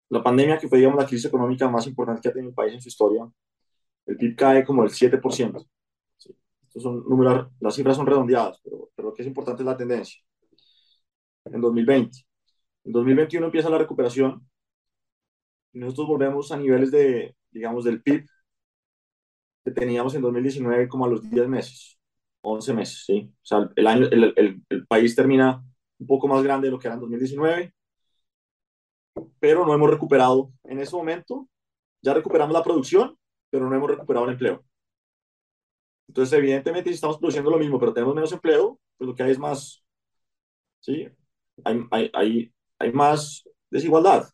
la 0.09 0.23
pandemia 0.23 0.57
que 0.57 0.67
fue, 0.67 0.77
digamos, 0.79 0.99
la 1.01 1.07
crisis 1.07 1.25
económica 1.25 1.69
más 1.69 1.87
importante 1.87 2.21
que 2.21 2.29
ha 2.29 2.33
tenido 2.33 2.49
el 2.49 2.55
país 2.55 2.73
en 2.73 2.81
su 2.81 2.89
historia, 2.89 3.27
el 4.05 4.17
PIB 4.17 4.35
cae 4.35 4.65
como 4.65 4.83
el 4.83 4.89
7%. 4.89 5.65
Estos 6.63 6.83
son 6.83 7.03
números, 7.07 7.49
las 7.59 7.75
cifras 7.75 7.97
son 7.97 8.05
redondeadas, 8.05 8.59
pero, 8.63 8.89
pero 8.95 9.09
lo 9.09 9.13
que 9.13 9.21
es 9.23 9.27
importante 9.27 9.63
es 9.63 9.65
la 9.65 9.77
tendencia. 9.77 10.21
En 11.45 11.61
2020. 11.61 12.19
En 12.85 12.91
2021 12.91 13.45
empieza 13.47 13.69
la 13.69 13.77
recuperación 13.79 14.47
y 15.73 15.79
nosotros 15.79 16.07
volvemos 16.07 16.51
a 16.51 16.57
niveles 16.57 16.91
de, 16.91 17.35
digamos, 17.51 17.83
del 17.83 18.01
PIB 18.01 18.25
que 19.65 19.71
teníamos 19.71 20.15
en 20.15 20.21
2019 20.21 20.87
como 20.87 21.05
a 21.05 21.09
los 21.09 21.29
10 21.29 21.47
meses, 21.47 21.96
11 22.49 22.73
meses, 22.73 23.03
¿sí? 23.05 23.29
O 23.43 23.45
sea, 23.45 23.69
el, 23.75 23.87
año, 23.87 24.07
el, 24.09 24.33
el, 24.35 24.63
el 24.69 24.87
país 24.87 25.15
termina 25.15 25.63
un 25.99 26.07
poco 26.07 26.27
más 26.27 26.43
grande 26.43 26.67
de 26.67 26.71
lo 26.71 26.79
que 26.79 26.87
era 26.87 26.95
en 26.95 27.01
2019, 27.01 27.73
pero 29.39 29.65
no 29.65 29.73
hemos 29.73 29.89
recuperado 29.89 30.51
en 30.63 30.79
ese 30.79 30.95
momento. 30.95 31.49
Ya 32.01 32.13
recuperamos 32.13 32.53
la 32.53 32.63
producción, 32.63 33.17
pero 33.49 33.69
no 33.69 33.75
hemos 33.75 33.89
recuperado 33.89 34.25
el 34.25 34.33
empleo. 34.33 34.63
Entonces, 36.07 36.37
evidentemente, 36.37 36.89
si 36.89 36.95
estamos 36.95 37.17
produciendo 37.17 37.51
lo 37.51 37.57
mismo, 37.59 37.79
pero 37.79 37.93
tenemos 37.93 38.15
menos 38.15 38.31
empleo, 38.31 38.79
pues 38.97 39.07
lo 39.07 39.15
que 39.15 39.23
hay 39.23 39.31
es 39.31 39.39
más, 39.39 39.83
¿sí? 40.79 41.07
Hay, 41.65 41.85
hay, 41.91 42.11
hay, 42.13 42.53
hay 42.79 42.91
más 42.93 43.43
desigualdad. 43.69 44.29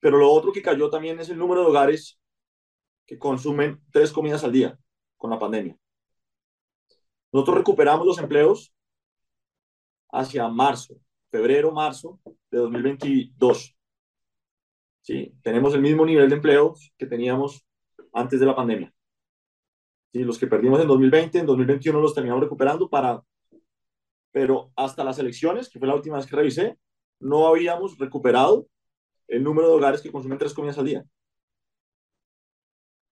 Pero 0.00 0.18
lo 0.18 0.30
otro 0.32 0.52
que 0.52 0.62
cayó 0.62 0.90
también 0.90 1.20
es 1.20 1.28
el 1.28 1.38
número 1.38 1.62
de 1.62 1.68
hogares 1.68 2.18
que 3.06 3.18
consumen 3.18 3.80
tres 3.92 4.12
comidas 4.12 4.42
al 4.44 4.52
día 4.52 4.78
con 5.18 5.30
la 5.30 5.38
pandemia. 5.38 5.76
Nosotros 7.32 7.58
recuperamos 7.58 8.06
los 8.06 8.18
empleos 8.18 8.72
hacia 10.10 10.48
marzo, 10.48 10.94
febrero, 11.30 11.72
marzo 11.72 12.18
de 12.50 12.58
2022. 12.58 13.76
¿Sí? 15.02 15.34
Tenemos 15.42 15.74
el 15.74 15.82
mismo 15.82 16.06
nivel 16.06 16.28
de 16.28 16.36
empleos 16.36 16.92
que 16.96 17.06
teníamos 17.06 17.66
antes 18.12 18.40
de 18.40 18.46
la 18.46 18.56
pandemia. 18.56 18.92
¿Sí? 20.12 20.24
Los 20.24 20.38
que 20.38 20.46
perdimos 20.46 20.80
en 20.80 20.88
2020, 20.88 21.38
en 21.40 21.46
2021 21.46 22.00
los 22.00 22.14
terminamos 22.14 22.42
recuperando 22.42 22.88
para... 22.88 23.22
Pero 24.30 24.70
hasta 24.76 25.04
las 25.04 25.18
elecciones, 25.18 25.68
que 25.68 25.78
fue 25.78 25.88
la 25.88 25.94
última 25.94 26.16
vez 26.16 26.26
que 26.26 26.36
revisé, 26.36 26.78
no 27.18 27.46
habíamos 27.46 27.98
recuperado 27.98 28.68
el 29.26 29.42
número 29.42 29.68
de 29.68 29.74
hogares 29.74 30.00
que 30.00 30.12
consumen 30.12 30.38
tres 30.38 30.54
comidas 30.54 30.78
al 30.78 30.86
día. 30.86 31.04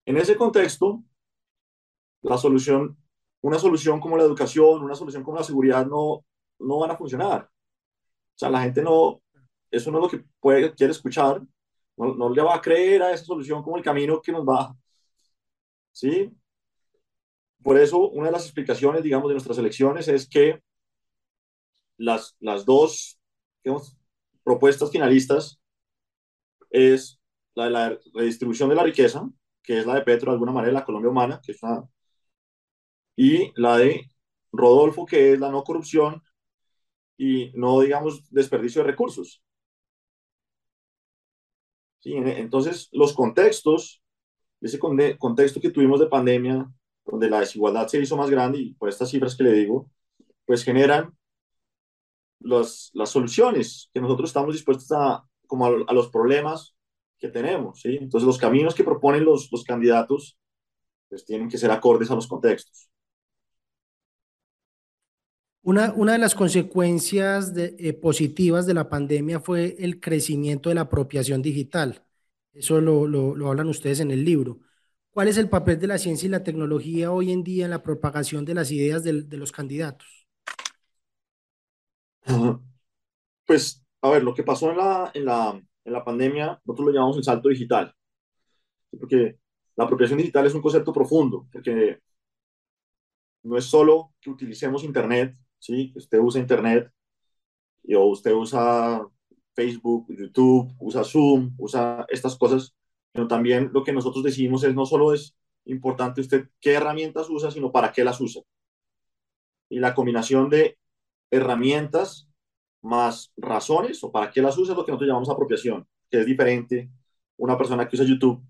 En 0.06 0.16
ese 0.16 0.36
contexto, 0.36 1.02
la 2.22 2.38
solución, 2.38 2.96
una 3.42 3.58
solución 3.58 4.00
como 4.00 4.16
la 4.16 4.24
educación, 4.24 4.82
una 4.82 4.94
solución 4.94 5.22
como 5.24 5.38
la 5.38 5.44
seguridad 5.44 5.86
no, 5.86 6.24
no 6.58 6.78
van 6.78 6.90
a 6.92 6.96
funcionar. 6.96 7.44
O 7.44 8.38
sea, 8.38 8.50
la 8.50 8.62
gente 8.62 8.82
no, 8.82 9.22
eso 9.70 9.90
no 9.90 9.98
es 9.98 10.12
lo 10.12 10.20
que 10.20 10.74
quiere 10.74 10.92
escuchar, 10.92 11.42
no, 11.96 12.14
no 12.14 12.30
le 12.30 12.42
va 12.42 12.56
a 12.56 12.60
creer 12.60 13.02
a 13.02 13.12
esa 13.12 13.24
solución 13.24 13.62
como 13.62 13.76
el 13.76 13.82
camino 13.84 14.20
que 14.22 14.32
nos 14.32 14.44
va 14.44 14.74
¿sí? 15.92 16.32
Por 17.62 17.78
eso, 17.78 18.08
una 18.10 18.26
de 18.26 18.32
las 18.32 18.44
explicaciones, 18.44 19.02
digamos, 19.02 19.28
de 19.28 19.34
nuestras 19.34 19.58
elecciones 19.58 20.08
es 20.08 20.28
que 20.28 20.62
las, 21.98 22.36
las 22.40 22.64
dos 22.64 23.18
propuestas 24.42 24.90
finalistas 24.90 25.60
es 26.70 27.20
la 27.54 27.64
de 27.64 27.70
la 27.70 27.98
redistribución 28.14 28.68
de 28.70 28.76
la 28.76 28.82
riqueza, 28.82 29.28
que 29.62 29.78
es 29.78 29.86
la 29.86 29.96
de 29.96 30.02
Petro, 30.02 30.30
de 30.30 30.34
alguna 30.34 30.52
manera, 30.52 30.72
la 30.72 30.84
Colombia 30.84 31.10
humana, 31.10 31.40
que 31.44 31.52
es 31.52 31.62
una, 31.62 31.84
y 33.20 33.52
la 33.56 33.76
de 33.76 34.10
Rodolfo, 34.52 35.06
que 35.06 35.32
es 35.32 35.40
la 35.40 35.50
no 35.50 35.62
corrupción 35.64 36.22
y 37.16 37.52
no, 37.54 37.80
digamos, 37.80 38.30
desperdicio 38.30 38.82
de 38.82 38.90
recursos. 38.90 39.42
¿Sí? 42.00 42.14
Entonces, 42.14 42.88
los 42.92 43.12
contextos 43.12 44.00
ese 44.60 44.78
contexto 44.78 45.60
que 45.60 45.70
tuvimos 45.70 46.00
de 46.00 46.06
pandemia, 46.06 46.70
donde 47.06 47.30
la 47.30 47.40
desigualdad 47.40 47.88
se 47.88 48.00
hizo 48.00 48.16
más 48.16 48.30
grande 48.30 48.58
y 48.58 48.74
por 48.74 48.88
estas 48.88 49.10
cifras 49.10 49.36
que 49.36 49.44
le 49.44 49.52
digo, 49.52 49.90
pues 50.44 50.64
generan 50.64 51.16
los, 52.40 52.90
las 52.94 53.10
soluciones 53.10 53.90
que 53.92 54.00
nosotros 54.00 54.30
estamos 54.30 54.54
dispuestos 54.54 54.90
a, 54.92 55.24
como 55.46 55.66
a, 55.66 55.92
los 55.94 56.08
problemas 56.08 56.76
que 57.18 57.28
tenemos, 57.28 57.80
¿sí? 57.80 57.96
Entonces 58.00 58.26
los 58.26 58.38
caminos 58.38 58.74
que 58.74 58.84
proponen 58.84 59.24
los, 59.24 59.50
los 59.50 59.64
candidatos, 59.64 60.38
pues 61.08 61.24
tienen 61.24 61.48
que 61.48 61.58
ser 61.58 61.70
acordes 61.70 62.10
a 62.10 62.14
los 62.14 62.26
contextos. 62.26 62.89
Una, 65.62 65.92
una 65.92 66.12
de 66.12 66.18
las 66.18 66.34
consecuencias 66.34 67.54
de, 67.54 67.76
eh, 67.78 67.92
positivas 67.92 68.66
de 68.66 68.74
la 68.74 68.88
pandemia 68.88 69.40
fue 69.40 69.76
el 69.78 70.00
crecimiento 70.00 70.68
de 70.70 70.74
la 70.76 70.82
apropiación 70.82 71.42
digital. 71.42 72.02
Eso 72.52 72.80
lo, 72.80 73.06
lo, 73.06 73.48
hablan 73.48 73.68
ustedes 73.68 74.00
en 74.00 74.10
el 74.10 74.24
libro. 74.24 74.60
¿Cuál 75.10 75.28
es 75.28 75.36
el 75.36 75.48
papel 75.48 75.78
de 75.78 75.86
la 75.86 75.98
ciencia 75.98 76.26
y 76.26 76.30
la 76.30 76.42
tecnología 76.44 77.12
hoy 77.12 77.30
en 77.32 77.44
día 77.44 77.64
en 77.66 77.70
la 77.70 77.82
propagación 77.82 78.44
de 78.44 78.54
las 78.54 78.70
ideas 78.70 79.04
de, 79.04 79.22
de 79.22 79.36
los 79.36 79.52
candidatos? 79.52 80.26
Pues, 83.46 83.84
a 84.00 84.10
ver, 84.10 84.22
lo 84.22 84.34
que 84.34 84.44
pasó 84.44 84.70
en 84.70 84.78
la, 84.78 85.10
en 85.14 85.24
la, 85.24 85.60
en 85.84 85.92
la 85.92 86.04
pandemia, 86.04 86.60
nosotros 86.64 86.86
lo 86.86 86.92
llamamos 86.92 87.16
el 87.18 87.24
salto 87.24 87.48
digital, 87.48 87.94
porque 88.98 89.38
la 89.76 89.84
apropiación 89.84 90.18
digital 90.18 90.46
es 90.46 90.54
un 90.54 90.62
concepto 90.62 90.92
profundo, 90.92 91.46
porque 91.52 91.98
no 93.42 93.56
es 93.56 93.64
solo 93.64 94.14
que 94.20 94.30
utilicemos 94.30 94.84
Internet, 94.84 95.36
¿sí? 95.60 95.92
usted 95.94 96.18
usa 96.18 96.40
Internet 96.40 96.90
o 97.94 98.06
usted 98.06 98.32
usa 98.32 99.06
Facebook, 99.54 100.06
YouTube, 100.08 100.74
usa 100.80 101.04
Zoom, 101.04 101.54
usa 101.58 102.06
estas 102.08 102.36
cosas, 102.36 102.74
pero 103.12 103.28
también 103.28 103.70
lo 103.72 103.84
que 103.84 103.92
nosotros 103.92 104.24
decidimos 104.24 104.64
es 104.64 104.74
no 104.74 104.86
solo 104.86 105.14
es 105.14 105.36
importante 105.64 106.20
usted 106.20 106.48
qué 106.60 106.72
herramientas 106.74 107.28
usa, 107.30 107.50
sino 107.50 107.70
para 107.70 107.92
qué 107.92 108.04
las 108.04 108.20
usa. 108.20 108.42
Y 109.68 109.78
la 109.78 109.94
combinación 109.94 110.50
de 110.50 110.78
herramientas 111.30 112.28
más 112.82 113.32
razones 113.36 114.02
o 114.02 114.10
para 114.10 114.30
qué 114.30 114.42
las 114.42 114.58
usa 114.58 114.72
es 114.72 114.78
lo 114.78 114.84
que 114.84 114.92
nosotros 114.92 115.08
llamamos 115.08 115.30
apropiación, 115.30 115.86
que 116.10 116.20
es 116.20 116.26
diferente 116.26 116.90
una 117.36 117.56
persona 117.56 117.88
que 117.88 117.96
usa 117.96 118.04
YouTube 118.04 118.42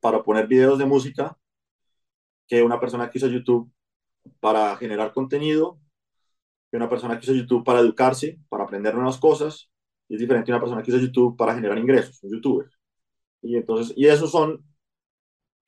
para 0.00 0.22
poner 0.22 0.46
videos 0.46 0.78
de 0.78 0.86
música 0.86 1.36
que 2.46 2.62
una 2.62 2.78
persona 2.80 3.08
que 3.08 3.18
usa 3.18 3.28
YouTube 3.28 3.72
para 4.40 4.76
generar 4.76 5.12
contenido, 5.12 5.78
que 6.72 6.78
una 6.78 6.88
persona 6.88 7.20
que 7.20 7.30
usa 7.30 7.38
YouTube 7.38 7.62
para 7.62 7.80
educarse, 7.80 8.40
para 8.48 8.64
aprender 8.64 8.94
nuevas 8.94 9.18
cosas, 9.18 9.68
es 10.08 10.18
diferente 10.18 10.50
a 10.50 10.54
una 10.54 10.62
persona 10.62 10.82
que 10.82 10.90
usa 10.90 11.02
YouTube 11.02 11.36
para 11.36 11.54
generar 11.54 11.76
ingresos, 11.76 12.18
un 12.22 12.30
youtuber. 12.32 12.70
Y 13.42 13.56
entonces, 13.56 13.92
y 13.94 14.06
esos 14.06 14.30
son 14.30 14.64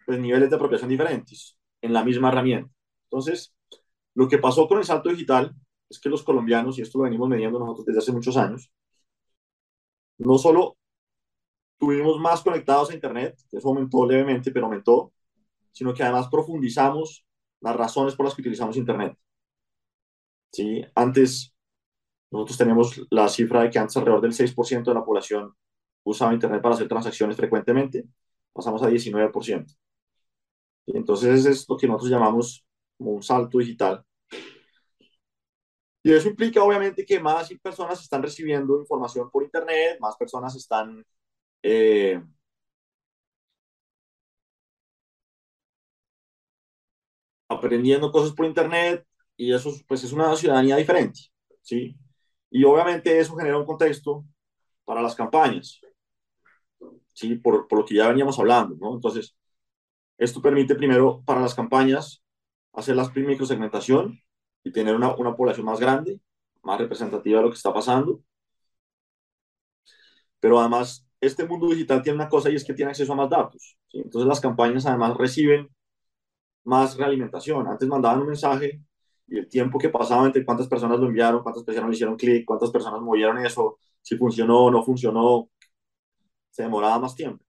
pues, 0.06 0.18
niveles 0.18 0.49
de 0.49 0.56
apropiación 0.56 0.88
diferentes 0.88 1.58
en 1.82 1.92
la 1.92 2.02
misma 2.02 2.28
herramienta. 2.28 2.73
Entonces, 3.04 3.54
lo 4.14 4.28
que 4.28 4.38
pasó 4.38 4.66
con 4.66 4.78
el 4.78 4.84
salto 4.84 5.11
digital 5.11 5.54
es 5.90 6.00
que 6.00 6.08
los 6.08 6.23
colombianos, 6.23 6.78
y 6.78 6.82
esto 6.82 6.96
lo 6.96 7.04
venimos 7.04 7.28
mediendo 7.28 7.58
nosotros 7.58 7.84
desde 7.84 7.99
hace 7.99 8.12
muchos 8.12 8.38
años, 8.38 8.73
no 10.16 10.38
solo 10.38 10.78
tuvimos 11.78 12.18
más 12.18 12.40
conectados 12.40 12.90
a 12.90 12.94
Internet, 12.94 13.37
eso 13.52 13.68
aumentó 13.68 14.06
levemente, 14.06 14.50
pero 14.50 14.64
aumentó, 14.64 15.12
sino 15.70 15.92
que 15.92 16.02
además 16.02 16.28
profundizamos 16.30 17.26
las 17.61 17.76
razones 17.76 18.14
por 18.14 18.25
las 18.25 18.34
que 18.34 18.40
utilizamos 18.40 18.78
Internet. 18.78 19.18
¿Sí? 20.54 20.84
Antes 20.94 21.52
nosotros 22.30 22.58
tenemos 22.58 23.02
la 23.11 23.28
cifra 23.28 23.62
de 23.62 23.70
que 23.70 23.78
antes 23.78 23.96
alrededor 23.96 24.23
del 24.23 24.34
6% 24.34 24.90
de 24.92 24.94
la 24.94 25.04
población 25.04 25.54
usaba 26.04 26.34
Internet 26.34 26.62
para 26.62 26.76
hacer 26.76 26.88
transacciones 26.88 27.37
frecuentemente, 27.37 28.06
pasamos 28.52 28.82
a 28.84 28.88
19%. 28.88 29.75
Y 30.87 30.96
entonces 30.96 31.44
es 31.46 31.68
lo 31.68 31.76
que 31.76 31.88
nosotros 31.88 32.11
llamamos 32.11 32.64
como 32.99 33.12
un 33.12 33.23
salto 33.23 33.58
digital. 33.58 34.04
Y 36.04 36.12
eso 36.12 36.28
implica 36.28 36.62
obviamente 36.62 37.04
que 37.04 37.18
más 37.18 37.49
personas 37.62 38.00
están 38.02 38.23
recibiendo 38.23 38.78
información 38.78 39.30
por 39.30 39.42
Internet, 39.42 39.99
más 40.00 40.16
personas 40.16 40.54
están 40.54 41.04
eh, 41.62 42.23
aprendiendo 47.49 48.12
cosas 48.12 48.32
por 48.34 48.46
internet 48.46 49.04
y 49.36 49.52
eso 49.52 49.72
pues 49.88 50.04
es 50.04 50.12
una 50.12 50.34
ciudadanía 50.36 50.76
diferente, 50.76 51.20
¿sí? 51.62 51.96
Y 52.50 52.64
obviamente 52.64 53.18
eso 53.18 53.36
genera 53.36 53.58
un 53.58 53.66
contexto 53.66 54.24
para 54.84 55.02
las 55.02 55.14
campañas, 55.14 55.80
¿sí? 57.12 57.36
Por, 57.36 57.66
por 57.68 57.80
lo 57.80 57.84
que 57.84 57.94
ya 57.96 58.08
veníamos 58.08 58.38
hablando, 58.38 58.76
¿no? 58.76 58.94
Entonces, 58.94 59.36
esto 60.18 60.42
permite 60.42 60.74
primero 60.74 61.22
para 61.24 61.40
las 61.40 61.54
campañas 61.54 62.22
hacer 62.72 62.96
la 62.96 63.10
microsegmentación 63.14 64.20
y 64.64 64.72
tener 64.72 64.94
una, 64.96 65.14
una 65.16 65.36
población 65.36 65.66
más 65.66 65.80
grande, 65.80 66.20
más 66.62 66.78
representativa 66.78 67.38
de 67.38 67.44
lo 67.44 67.50
que 67.50 67.56
está 67.56 67.72
pasando. 67.72 68.22
Pero 70.40 70.60
además, 70.60 71.06
este 71.20 71.46
mundo 71.46 71.68
digital 71.68 72.02
tiene 72.02 72.16
una 72.16 72.28
cosa 72.28 72.50
y 72.50 72.56
es 72.56 72.64
que 72.64 72.74
tiene 72.74 72.90
acceso 72.90 73.12
a 73.12 73.16
más 73.16 73.30
datos. 73.30 73.78
¿sí? 73.88 73.98
Entonces 73.98 74.28
las 74.28 74.40
campañas 74.40 74.86
además 74.86 75.16
reciben 75.16 75.68
más 76.64 76.96
realimentación. 76.96 77.66
Antes 77.68 77.88
mandaban 77.88 78.20
un 78.20 78.28
mensaje 78.28 78.80
y 79.26 79.38
el 79.38 79.49
tiempo 79.49 79.78
que 79.78 79.88
pasaba 79.88 80.26
entre 80.26 80.45
cuántas 80.45 80.69
personas 80.69 80.99
lo 81.00 81.07
enviaron, 81.07 81.43
cuántas 81.43 81.64
personas 81.64 81.90
le 81.90 81.95
hicieron 81.95 82.16
clic, 82.16 82.45
cuántas 82.45 82.71
personas 82.71 83.00
movieron 83.00 83.38
eso, 83.45 83.78
si 84.02 84.16
funcionó 84.16 84.64
o 84.66 84.71
no 84.71 84.83
funcionó, 84.83 85.49
se 86.50 86.62
demoraba 86.62 86.99
más 87.00 87.14
tiempo. 87.14 87.45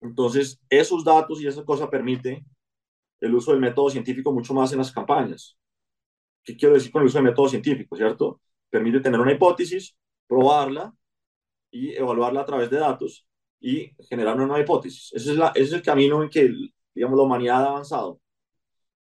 Entonces, 0.00 0.60
esos 0.70 1.04
datos 1.04 1.40
y 1.40 1.46
esa 1.46 1.64
cosa 1.64 1.90
permite 1.90 2.44
el 3.20 3.34
uso 3.34 3.52
del 3.52 3.60
método 3.60 3.90
científico 3.90 4.32
mucho 4.32 4.54
más 4.54 4.72
en 4.72 4.78
las 4.78 4.92
campañas. 4.92 5.56
¿Qué 6.44 6.56
quiero 6.56 6.74
decir 6.74 6.92
con 6.92 7.02
el 7.02 7.08
uso 7.08 7.18
del 7.18 7.26
método 7.26 7.48
científico, 7.48 7.96
cierto? 7.96 8.40
Permite 8.70 9.00
tener 9.00 9.20
una 9.20 9.32
hipótesis, 9.32 9.96
probarla 10.26 10.94
y 11.70 11.92
evaluarla 11.94 12.42
a 12.42 12.46
través 12.46 12.70
de 12.70 12.78
datos 12.78 13.26
y 13.60 13.92
generar 14.08 14.36
una 14.36 14.46
nueva 14.46 14.62
hipótesis. 14.62 15.12
Ese 15.14 15.32
es, 15.32 15.36
la, 15.36 15.48
ese 15.48 15.64
es 15.64 15.72
el 15.72 15.82
camino 15.82 16.22
en 16.22 16.30
que, 16.30 16.50
digamos, 16.94 17.16
la 17.18 17.24
humanidad 17.24 17.64
ha 17.64 17.68
avanzado. 17.68 18.20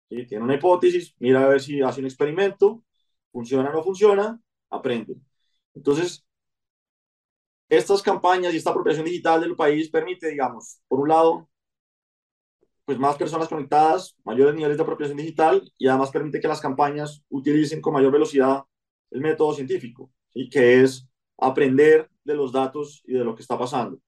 Tiene 0.10 0.44
una 0.44 0.56
hipótesis, 0.56 1.16
mira 1.20 1.44
a 1.44 1.48
ver 1.48 1.62
si 1.62 1.82
hace 1.82 2.00
un 2.02 2.08
experimento, 2.08 2.84
funciona 3.32 3.70
o 3.70 3.74
no 3.74 3.84
funciona, 3.84 4.40
aprende. 4.70 5.16
Entonces, 5.76 6.26
estas 7.70 8.02
campañas 8.02 8.54
y 8.54 8.58
esta 8.58 8.72
apropiación 8.72 9.06
digital 9.06 9.42
del 9.42 9.56
país 9.56 9.90
permite, 9.90 10.28
digamos, 10.28 10.82
por 10.88 11.00
un 11.00 11.10
lado, 11.10 11.50
pues 12.86 12.98
más 12.98 13.18
personas 13.18 13.48
conectadas, 13.48 14.16
mayores 14.24 14.56
niveles 14.56 14.78
de 14.78 14.84
apropiación 14.84 15.18
digital 15.18 15.72
y 15.78 15.88
además 15.88 16.10
permite 16.10 16.40
que 16.40 16.48
las 16.48 16.60
campañas 16.60 17.24
utilicen 17.30 17.82
con 17.82 17.94
mayor 17.94 18.12
velocidad 18.12 18.64
el 19.12 19.22
método 19.22 19.54
científico, 19.54 20.12
y 20.34 20.50
que 20.50 20.82
es 20.82 21.08
aprender 21.38 22.10
de 22.24 22.36
los 22.36 22.52
datos 22.52 23.04
y 23.06 23.14
de 23.14 23.24
lo 23.24 23.36
que 23.36 23.42
está 23.42 23.58
pasando. 23.58 24.00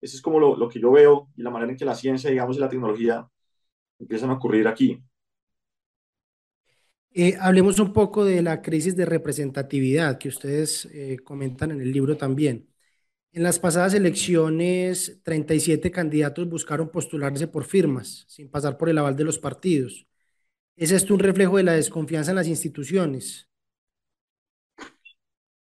Eso 0.00 0.16
es 0.16 0.22
como 0.22 0.38
lo, 0.38 0.56
lo, 0.56 0.68
que 0.68 0.80
yo 0.80 0.90
veo 0.92 1.28
y 1.36 1.42
la 1.42 1.50
manera 1.50 1.72
en 1.72 1.78
que 1.78 1.84
la 1.84 1.94
ciencia, 1.94 2.30
digamos, 2.30 2.56
y 2.56 2.60
la 2.60 2.68
tecnología 2.68 3.26
empiezan 3.98 4.30
a 4.30 4.34
ocurrir 4.34 4.68
aquí. 4.68 5.02
Eh, 7.16 7.36
hablemos 7.40 7.78
un 7.78 7.92
poco 7.92 8.24
de 8.24 8.42
la 8.42 8.60
crisis 8.60 8.96
de 8.96 9.06
representatividad 9.06 10.18
que 10.18 10.28
ustedes 10.28 10.86
eh, 10.86 11.18
comentan 11.24 11.70
en 11.70 11.80
el 11.80 11.92
libro 11.92 12.16
también. 12.16 12.68
En 13.32 13.42
las 13.44 13.58
pasadas 13.60 13.94
elecciones, 13.94 15.20
37 15.24 15.90
candidatos 15.92 16.48
buscaron 16.48 16.90
postularse 16.90 17.48
por 17.48 17.64
firmas, 17.64 18.24
sin 18.28 18.50
pasar 18.50 18.78
por 18.78 18.88
el 18.90 18.98
aval 18.98 19.16
de 19.16 19.24
los 19.24 19.38
partidos. 19.38 20.06
¿Es 20.76 20.92
esto 20.92 21.14
un 21.14 21.20
reflejo 21.20 21.58
de 21.58 21.64
la 21.64 21.74
desconfianza 21.74 22.32
en 22.32 22.36
las 22.36 22.48
instituciones? 22.48 23.48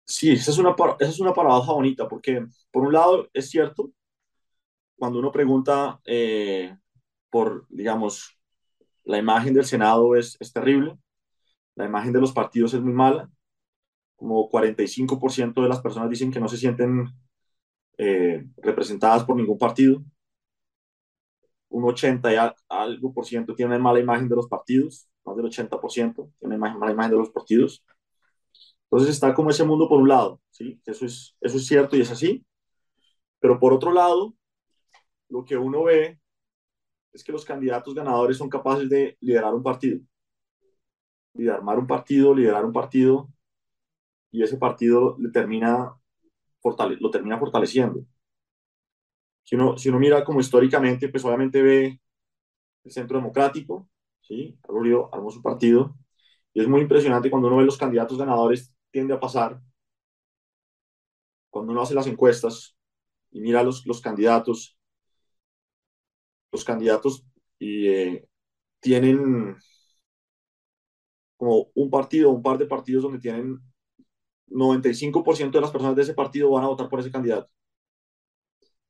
Sí, 0.04 0.32
esa 0.32 0.50
es 0.50 0.58
una, 0.58 0.74
esa 1.00 1.10
es 1.10 1.20
una 1.20 1.32
paradoja 1.34 1.72
bonita, 1.72 2.08
porque 2.08 2.46
por 2.70 2.84
un 2.84 2.92
lado 2.92 3.28
es 3.32 3.50
cierto, 3.50 3.92
cuando 4.96 5.18
uno 5.18 5.32
pregunta 5.32 6.00
eh, 6.04 6.76
por, 7.30 7.66
digamos, 7.68 8.38
la 9.04 9.18
imagen 9.18 9.54
del 9.54 9.64
Senado 9.64 10.16
es, 10.16 10.36
es 10.40 10.52
terrible, 10.52 10.98
la 11.74 11.86
imagen 11.86 12.12
de 12.12 12.20
los 12.20 12.32
partidos 12.32 12.74
es 12.74 12.80
muy 12.80 12.92
mala, 12.92 13.30
como 14.16 14.48
45% 14.50 15.62
de 15.62 15.68
las 15.68 15.80
personas 15.80 16.10
dicen 16.10 16.30
que 16.32 16.40
no 16.40 16.48
se 16.48 16.56
sienten 16.56 17.08
eh, 17.98 18.44
representadas 18.58 19.24
por 19.24 19.36
ningún 19.36 19.58
partido. 19.58 20.02
Un 21.70 21.84
80 21.84 22.32
y 22.32 22.36
algo 22.68 23.12
por 23.14 23.24
ciento 23.26 23.54
tiene 23.54 23.78
mala 23.78 23.98
imagen 24.00 24.28
de 24.28 24.36
los 24.36 24.46
partidos, 24.48 25.08
más 25.24 25.36
del 25.36 25.46
80% 25.46 26.30
tiene 26.38 26.58
mala 26.58 26.92
imagen 26.92 27.12
de 27.12 27.16
los 27.18 27.30
partidos. 27.30 27.82
Entonces 28.84 29.10
está 29.14 29.34
como 29.34 29.50
ese 29.50 29.64
mundo 29.64 29.88
por 29.88 30.00
un 30.00 30.08
lado, 30.08 30.40
¿sí? 30.50 30.80
Eso 30.86 31.06
es, 31.06 31.34
eso 31.40 31.56
es 31.56 31.66
cierto 31.66 31.96
y 31.96 32.02
es 32.02 32.10
así. 32.10 32.44
Pero 33.40 33.58
por 33.58 33.72
otro 33.72 33.92
lado, 33.92 34.34
lo 35.28 35.44
que 35.44 35.56
uno 35.56 35.84
ve 35.84 36.20
es 37.12 37.24
que 37.24 37.32
los 37.32 37.44
candidatos 37.44 37.94
ganadores 37.94 38.36
son 38.38 38.48
capaces 38.50 38.88
de 38.88 39.16
liderar 39.20 39.54
un 39.54 39.62
partido. 39.62 40.00
Y 41.34 41.44
de 41.44 41.50
armar 41.52 41.78
un 41.78 41.86
partido, 41.86 42.34
liderar 42.34 42.64
un 42.64 42.72
partido, 42.72 43.28
y 44.30 44.42
ese 44.42 44.56
partido 44.56 45.16
termina 45.32 45.94
lo 47.00 47.10
termina 47.10 47.38
fortaleciendo. 47.38 48.04
Si 49.44 49.56
uno, 49.56 49.76
si 49.76 49.88
uno 49.88 49.98
mira 49.98 50.24
como 50.24 50.40
históricamente, 50.40 51.08
pues 51.08 51.24
obviamente 51.24 51.62
ve 51.62 52.00
el 52.84 52.92
Centro 52.92 53.18
Democrático, 53.18 53.88
¿sí? 54.22 54.58
armó 55.12 55.30
su 55.30 55.42
partido, 55.42 55.96
y 56.54 56.60
es 56.62 56.68
muy 56.68 56.82
impresionante 56.82 57.30
cuando 57.30 57.48
uno 57.48 57.58
ve 57.58 57.64
los 57.64 57.78
candidatos 57.78 58.18
ganadores, 58.18 58.74
tiende 58.90 59.14
a 59.14 59.20
pasar, 59.20 59.60
cuando 61.50 61.72
uno 61.72 61.82
hace 61.82 61.94
las 61.94 62.06
encuestas 62.06 62.76
y 63.30 63.40
mira 63.40 63.62
los, 63.62 63.86
los 63.86 64.00
candidatos, 64.00 64.76
los 66.52 66.64
candidatos 66.64 67.24
y, 67.58 67.88
eh, 67.88 68.28
tienen 68.80 69.56
como 71.42 71.72
un 71.74 71.90
partido, 71.90 72.30
un 72.30 72.40
par 72.40 72.56
de 72.56 72.66
partidos 72.66 73.02
donde 73.02 73.18
tienen 73.18 73.58
95% 74.48 75.50
de 75.50 75.60
las 75.60 75.72
personas 75.72 75.96
de 75.96 76.02
ese 76.02 76.14
partido 76.14 76.52
van 76.52 76.62
a 76.62 76.68
votar 76.68 76.88
por 76.88 77.00
ese 77.00 77.10
candidato. 77.10 77.50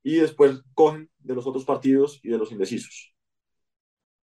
Y 0.02 0.16
después 0.16 0.60
cogen 0.74 1.10
de 1.18 1.34
los 1.34 1.46
otros 1.46 1.64
partidos 1.64 2.20
y 2.22 2.28
de 2.28 2.36
los 2.36 2.52
indecisos. 2.52 3.14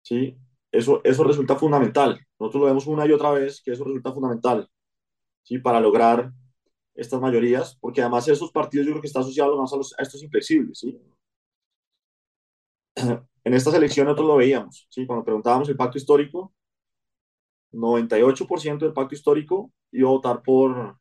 ¿Sí? 0.03 0.37
Eso, 0.71 1.01
eso 1.05 1.25
resulta 1.25 1.57
fundamental. 1.57 2.21
Nosotros 2.39 2.61
lo 2.61 2.67
vemos 2.67 2.87
una 2.87 3.07
y 3.07 3.13
otra 3.13 3.31
vez 3.31 3.63
que 3.63 3.73
eso 3.73 3.85
resulta 3.85 4.13
fundamental 4.13 4.69
¿sí? 5.43 5.57
para 5.57 5.81
lograr 5.81 6.31
estas 6.95 7.23
mayorías, 7.23 7.79
porque 7.81 8.03
además 8.03 8.29
esos 8.29 8.53
partidos 8.53 8.87
yo 8.87 8.93
creo 8.93 9.01
que 9.01 9.07
está 9.07 9.21
asociado 9.21 9.59
a 9.59 10.03
estos 10.03 10.23
inflexibles. 10.23 10.81
¿sí? 10.81 11.01
En 13.45 13.55
estas 13.55 13.73
elecciones 13.73 14.09
nosotros 14.09 14.29
lo 14.29 14.37
veíamos, 14.37 14.87
¿sí? 14.91 15.07
cuando 15.07 15.25
preguntábamos 15.25 15.71
el 15.71 15.77
pacto 15.77 15.97
histórico, 15.97 16.53
98% 17.73 18.87
del 18.87 18.95
pacto 18.95 19.15
histórico 19.15 19.73
iba 19.93 20.09
a 20.09 20.13
votar 20.13 20.43
por, 20.43 20.99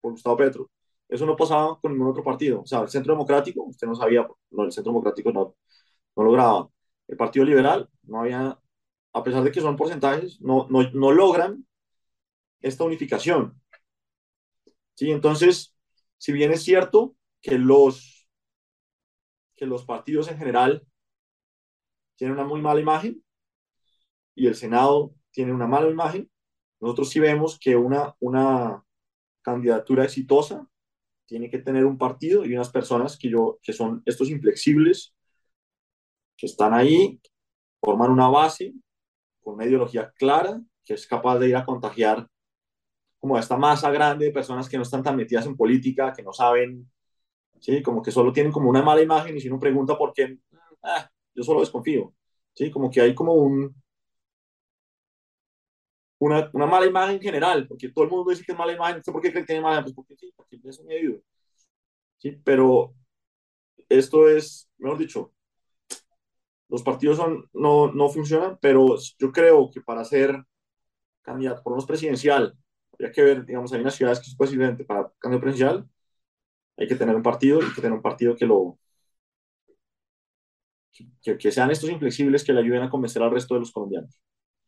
por 0.00 0.12
Gustavo 0.12 0.36
Petro. 0.36 0.70
Eso 1.08 1.26
no 1.26 1.36
pasaba 1.36 1.78
con 1.80 1.92
ningún 1.92 2.08
otro 2.08 2.22
partido. 2.24 2.62
O 2.62 2.66
sea, 2.66 2.80
el 2.80 2.88
Centro 2.88 3.14
Democrático, 3.14 3.64
usted 3.64 3.86
no 3.86 3.94
sabía, 3.94 4.26
no, 4.50 4.64
el 4.64 4.72
Centro 4.72 4.92
Democrático 4.92 5.32
no, 5.32 5.56
no 6.16 6.24
lograba. 6.24 6.70
El 7.08 7.16
Partido 7.16 7.44
Liberal, 7.44 7.88
no 8.04 8.20
había, 8.20 8.58
a 9.12 9.24
pesar 9.24 9.42
de 9.44 9.52
que 9.52 9.60
son 9.60 9.76
porcentajes, 9.76 10.40
no, 10.40 10.66
no, 10.70 10.88
no 10.92 11.12
logran 11.12 11.66
esta 12.60 12.84
unificación. 12.84 13.60
Sí, 14.94 15.10
entonces, 15.10 15.74
si 16.18 16.32
bien 16.32 16.52
es 16.52 16.62
cierto 16.62 17.16
que 17.40 17.58
los, 17.58 18.28
que 19.56 19.66
los 19.66 19.84
partidos 19.84 20.28
en 20.28 20.38
general 20.38 20.86
tienen 22.16 22.36
una 22.36 22.46
muy 22.46 22.60
mala 22.60 22.80
imagen 22.80 23.24
y 24.34 24.46
el 24.46 24.54
Senado 24.54 25.14
tiene 25.30 25.52
una 25.52 25.66
mala 25.66 25.90
imagen, 25.90 26.30
nosotros 26.80 27.10
sí 27.10 27.20
vemos 27.20 27.58
que 27.58 27.76
una, 27.76 28.14
una, 28.20 28.82
candidatura 29.42 30.04
exitosa 30.04 30.66
tiene 31.26 31.48
que 31.48 31.58
tener 31.58 31.84
un 31.84 31.96
partido 31.96 32.44
y 32.44 32.54
unas 32.54 32.70
personas 32.70 33.16
que, 33.16 33.30
yo, 33.30 33.58
que 33.62 33.72
son 33.72 34.02
estos 34.04 34.28
inflexibles, 34.30 35.14
que 36.36 36.46
están 36.46 36.74
ahí, 36.74 37.20
forman 37.80 38.10
una 38.10 38.28
base 38.28 38.74
con 39.42 39.54
una 39.54 39.66
ideología 39.66 40.12
clara, 40.12 40.60
que 40.84 40.94
es 40.94 41.06
capaz 41.06 41.38
de 41.38 41.48
ir 41.48 41.56
a 41.56 41.64
contagiar 41.64 42.26
como 43.18 43.38
esta 43.38 43.56
masa 43.56 43.90
grande 43.90 44.26
de 44.26 44.32
personas 44.32 44.68
que 44.68 44.76
no 44.76 44.82
están 44.82 45.02
tan 45.02 45.16
metidas 45.16 45.46
en 45.46 45.56
política, 45.56 46.12
que 46.12 46.22
no 46.22 46.32
saben, 46.32 46.90
¿sí? 47.60 47.82
como 47.82 48.02
que 48.02 48.10
solo 48.10 48.32
tienen 48.32 48.52
como 48.52 48.68
una 48.68 48.82
mala 48.82 49.02
imagen 49.02 49.36
y 49.36 49.40
si 49.40 49.48
uno 49.48 49.60
pregunta 49.60 49.96
por 49.96 50.12
qué, 50.12 50.38
ah, 50.82 51.10
yo 51.34 51.42
solo 51.44 51.60
desconfío. 51.60 52.14
¿sí? 52.54 52.70
Como 52.70 52.90
que 52.90 53.02
hay 53.02 53.14
como 53.14 53.34
un, 53.34 53.74
una, 56.20 56.50
una, 56.52 56.66
mala 56.66 56.86
imagen 56.86 57.20
general, 57.20 57.66
porque 57.66 57.88
todo 57.90 58.04
el 58.04 58.10
mundo 58.10 58.30
dice 58.30 58.44
que 58.44 58.52
es 58.52 58.58
mala 58.58 58.72
imagen, 58.72 59.02
¿por 59.02 59.20
qué 59.22 59.30
creen 59.30 59.44
que 59.44 59.52
tiene 59.52 59.62
mala 59.62 59.76
imagen? 59.76 59.94
Pues 59.94 59.96
porque 59.96 60.16
sí, 60.16 60.32
porque 60.36 60.60
es 60.64 60.78
un 60.78 61.22
¿sí? 62.18 62.40
Pero 62.44 62.94
esto 63.88 64.28
es, 64.28 64.68
mejor 64.78 64.98
dicho, 64.98 65.32
los 66.68 66.82
partidos 66.82 67.16
son, 67.16 67.48
no, 67.52 67.92
no 67.92 68.08
funcionan, 68.08 68.58
pero 68.60 68.96
yo 69.18 69.32
creo 69.32 69.70
que 69.70 69.80
para 69.80 70.04
ser 70.04 70.44
candidato, 71.22 71.62
por 71.62 71.72
lo 71.72 71.76
menos 71.76 71.86
presidencial, 71.86 72.56
habría 72.92 73.12
que 73.12 73.22
ver, 73.22 73.46
digamos, 73.46 73.72
hay 73.72 73.80
unas 73.80 73.94
ciudades 73.96 74.20
que 74.20 74.28
es 74.28 74.36
presidente 74.36 74.84
para 74.84 75.10
candidato 75.18 75.42
presidencial, 75.44 75.88
hay 76.76 76.88
que 76.88 76.96
tener 76.96 77.16
un 77.16 77.22
partido, 77.22 77.60
hay 77.60 77.72
que 77.74 77.80
tener 77.82 77.92
un 77.92 78.02
partido 78.02 78.36
que 78.36 78.46
lo, 78.46 78.78
que, 81.22 81.38
que, 81.38 81.52
sean 81.52 81.70
estos 81.70 81.90
inflexibles 81.90 82.44
que 82.44 82.52
le 82.52 82.60
ayuden 82.60 82.82
a 82.82 82.90
convencer 82.90 83.22
al 83.22 83.30
resto 83.30 83.54
de 83.54 83.60
los 83.60 83.72
colombianos. 83.72 84.20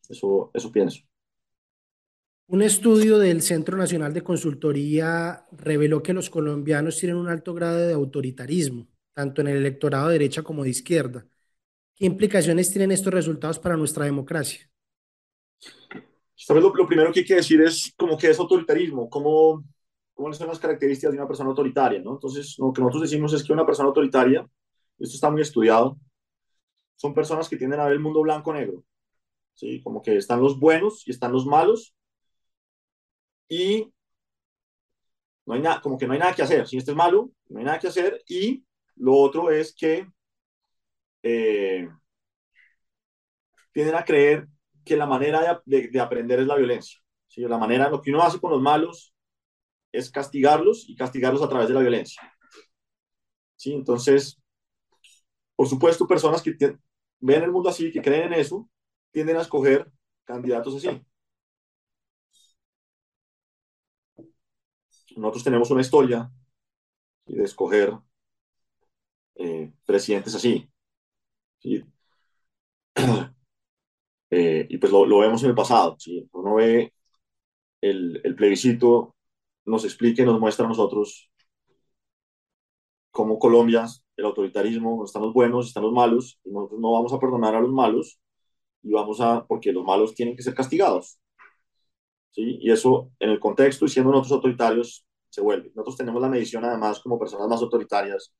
Eso, 0.09 0.51
eso 0.53 0.71
pienso. 0.71 1.03
Un 2.47 2.61
estudio 2.61 3.19
del 3.19 3.41
Centro 3.41 3.77
Nacional 3.77 4.13
de 4.13 4.23
Consultoría 4.23 5.47
reveló 5.51 6.03
que 6.03 6.13
los 6.13 6.29
colombianos 6.29 6.97
tienen 6.97 7.17
un 7.17 7.29
alto 7.29 7.53
grado 7.53 7.77
de 7.77 7.93
autoritarismo, 7.93 8.87
tanto 9.13 9.41
en 9.41 9.47
el 9.47 9.57
electorado 9.57 10.07
de 10.07 10.13
derecha 10.13 10.43
como 10.43 10.63
de 10.63 10.69
izquierda. 10.69 11.25
¿Qué 11.95 12.05
implicaciones 12.05 12.69
tienen 12.69 12.91
estos 12.91 13.13
resultados 13.13 13.59
para 13.59 13.77
nuestra 13.77 14.05
democracia? 14.05 14.69
Lo, 16.49 16.59
lo 16.59 16.87
primero 16.87 17.13
que 17.13 17.21
hay 17.21 17.25
que 17.25 17.35
decir 17.35 17.61
es 17.61 17.93
como 17.95 18.17
que 18.17 18.29
es 18.29 18.37
autoritarismo, 18.37 19.09
cómo, 19.09 19.63
cómo 20.13 20.33
son 20.33 20.49
las 20.49 20.59
características 20.59 21.13
de 21.13 21.19
una 21.19 21.27
persona 21.27 21.49
autoritaria, 21.49 22.01
¿no? 22.01 22.13
Entonces, 22.13 22.55
lo 22.59 22.73
que 22.73 22.81
nosotros 22.81 23.09
decimos 23.09 23.31
es 23.33 23.43
que 23.43 23.53
una 23.53 23.65
persona 23.65 23.87
autoritaria, 23.87 24.45
esto 24.99 25.15
está 25.15 25.31
muy 25.31 25.41
estudiado, 25.41 25.97
son 26.97 27.13
personas 27.13 27.47
que 27.47 27.55
tienden 27.55 27.79
a 27.79 27.85
ver 27.85 27.93
el 27.93 27.99
mundo 27.99 28.21
blanco-negro, 28.21 28.83
¿sí? 29.53 29.81
Como 29.81 30.01
que 30.01 30.17
están 30.17 30.41
los 30.41 30.59
buenos 30.59 31.07
y 31.07 31.11
están 31.11 31.31
los 31.31 31.45
malos, 31.45 31.95
y 33.47 33.91
no 35.45 35.53
hay 35.53 35.61
nada, 35.61 35.81
como 35.81 35.97
que 35.97 36.07
no 36.07 36.13
hay 36.13 36.19
nada 36.19 36.33
que 36.33 36.43
hacer. 36.43 36.67
Si 36.67 36.77
este 36.77 36.91
es 36.91 36.97
malo, 36.97 37.31
no 37.49 37.59
hay 37.59 37.65
nada 37.65 37.79
que 37.79 37.87
hacer. 37.87 38.23
Y 38.27 38.63
lo 38.95 39.15
otro 39.15 39.51
es 39.51 39.75
que 39.75 40.07
eh, 41.23 41.87
tienden 43.71 43.95
a 43.95 44.05
creer 44.05 44.47
que 44.85 44.97
la 44.97 45.05
manera 45.05 45.61
de, 45.65 45.87
de, 45.89 45.99
aprender 45.99 46.39
es 46.39 46.47
la 46.47 46.55
violencia. 46.55 46.99
¿sí? 47.27 47.41
La 47.41 47.57
manera, 47.57 47.89
lo 47.89 48.01
que 48.01 48.11
uno 48.11 48.21
hace 48.21 48.39
con 48.39 48.51
los 48.51 48.61
malos 48.61 49.13
es 49.91 50.09
castigarlos 50.11 50.89
y 50.89 50.95
castigarlos 50.95 51.41
a 51.41 51.49
través 51.49 51.67
de 51.67 51.73
la 51.73 51.81
violencia. 51.81 52.21
¿sí? 53.55 53.73
Entonces, 53.73 54.41
por 55.55 55.67
supuesto, 55.67 56.07
personas 56.07 56.41
que 56.41 56.55
ven 57.19 57.43
el 57.43 57.51
mundo 57.51 57.69
así, 57.69 57.91
que 57.91 58.01
creen 58.01 58.33
en 58.33 58.39
eso, 58.39 58.69
tienden 59.11 59.37
a 59.37 59.41
escoger 59.41 59.89
candidatos 60.25 60.75
así. 60.75 61.01
Nosotros 65.17 65.43
tenemos 65.43 65.71
una 65.71 65.81
historia 65.81 66.31
de 67.25 67.43
escoger 67.43 67.93
eh, 69.35 69.71
presidentes 69.85 70.35
así. 70.35 70.69
Eh, 74.35 74.65
y 74.67 74.77
pues 74.79 74.91
lo, 74.91 75.05
lo, 75.05 75.19
vemos 75.19 75.43
en 75.43 75.49
el 75.49 75.55
pasado. 75.55 75.95
¿sí? 75.99 76.27
Uno 76.33 76.55
ve 76.55 76.91
el, 77.81 78.19
el, 78.23 78.35
plebiscito, 78.35 79.15
nos 79.65 79.85
explica 79.85 80.25
nos 80.25 80.39
muestra 80.39 80.65
a 80.65 80.69
nosotros 80.69 81.31
cómo 83.11 83.39
Colombia, 83.39 83.85
el 84.17 84.25
autoritarismo, 84.25 85.05
están 85.05 85.21
los 85.21 85.33
buenos, 85.33 85.67
están 85.67 85.83
los 85.83 85.93
malos, 85.93 86.39
y 86.43 86.51
nosotros 86.51 86.79
no 86.81 86.91
vamos 86.93 87.13
a 87.13 87.19
perdonar 87.19 87.55
a 87.55 87.61
los 87.61 87.71
malos, 87.71 88.19
y 88.83 88.91
vamos 88.91 89.21
a, 89.21 89.45
porque 89.47 89.71
los 89.73 89.85
malos 89.85 90.15
tienen 90.15 90.35
que 90.35 90.43
ser 90.43 90.55
castigados. 90.55 91.19
¿Sí? 92.33 92.57
Y 92.61 92.71
eso, 92.71 93.11
en 93.19 93.29
el 93.29 93.39
contexto 93.39 93.85
y 93.85 93.89
siendo 93.89 94.11
nosotros 94.11 94.33
autoritarios, 94.33 95.05
se 95.29 95.41
vuelve. 95.41 95.71
Nosotros 95.75 95.97
tenemos 95.97 96.21
la 96.21 96.29
medición, 96.29 96.65
además, 96.65 96.99
como 96.99 97.17
personas 97.19 97.47
más 97.47 97.61
autoritarias, 97.61 98.33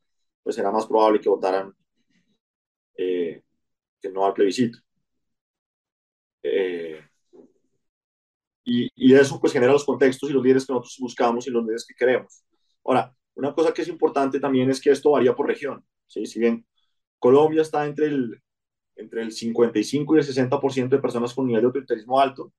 pues 0.43 0.55
será 0.55 0.71
más 0.71 0.85
probable 0.87 1.21
que 1.21 1.29
votaran 1.29 1.73
eh, 2.97 3.41
que 4.01 4.09
no 4.11 4.25
al 4.25 4.33
plebiscito. 4.33 4.79
Eh, 6.43 6.99
y, 8.65 8.89
y, 8.95 9.13
eso 9.15 9.39
pues 9.39 9.53
genera 9.53 9.73
los 9.73 9.85
contextos 9.85 10.29
y 10.29 10.33
los 10.33 10.43
líderes 10.43 10.65
que 10.65 10.73
nosotros 10.73 10.97
buscamos 10.99 11.47
y 11.47 11.51
los 11.51 11.63
líderes 11.63 11.85
que 11.85 11.95
queremos. 11.95 12.43
Ahora, 12.83 13.13
una 13.35 13.53
cosa 13.53 13.73
que 13.73 13.81
es 13.81 13.87
importante 13.87 14.39
también 14.39 14.69
es 14.69 14.81
que 14.81 14.91
esto 14.91 15.11
varía 15.11 15.35
por 15.35 15.47
región. 15.47 15.85
¿sí? 16.07 16.25
Si 16.25 16.39
bien 16.39 16.65
Colombia 17.19 17.61
está 17.61 17.85
entre 17.85 18.07
el, 18.07 18.41
entre 18.95 19.21
el 19.23 19.31
55 19.31 20.15
y 20.15 20.19
el 20.19 20.25
60% 20.25 20.89
de 20.89 21.01
personas 21.01 21.33
con 21.33 21.47
nivel 21.47 21.61
de 21.61 21.67
autoritarismo 21.67 22.19
alto, 22.19 22.53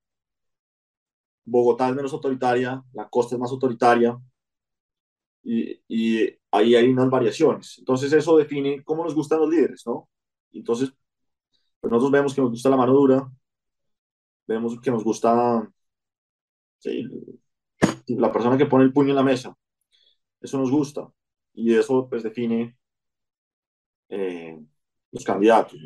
Bogotá 1.45 1.89
es 1.89 1.97
menos 1.97 2.13
autoritaria, 2.13 2.83
la 2.93 3.09
costa 3.09 3.35
es 3.35 3.41
más 3.41 3.51
autoritaria, 3.51 4.19
y, 5.43 5.81
y, 5.89 6.39
ahí 6.51 6.75
hay 6.75 6.89
unas 6.89 7.11
variaciones. 7.11 7.79
Entonces 7.79 8.13
eso 8.13 8.37
define 8.37 8.83
cómo 8.83 9.05
nos 9.05 9.15
gustan 9.15 9.41
los 9.41 9.51
líderes, 9.51 9.83
¿no? 9.87 10.09
Entonces, 10.53 10.93
pues 11.81 11.91
nosotros 11.91 12.13
vemos 12.13 12.35
que 12.35 12.41
nos 12.41 12.51
gusta 12.51 12.71
la 12.71 12.77
mano 12.77 12.95
dura, 12.95 13.31
vemos 14.47 14.81
que 14.81 14.91
nos 14.91 15.05
gusta 15.05 15.69
sí, 16.79 17.09
la 18.09 18.33
persona 18.33 18.57
que 18.57 18.67
pone 18.67 18.85
el 18.85 18.93
puño 18.93 19.11
en 19.11 19.17
la 19.17 19.23
mesa, 19.23 19.57
eso 20.41 20.59
nos 20.59 20.71
gusta, 20.71 21.09
y 21.53 21.75
eso 21.75 22.09
pues 22.09 22.23
define 22.23 22.77
eh, 24.09 24.59
los 25.11 25.25
candidatos, 25.25 25.79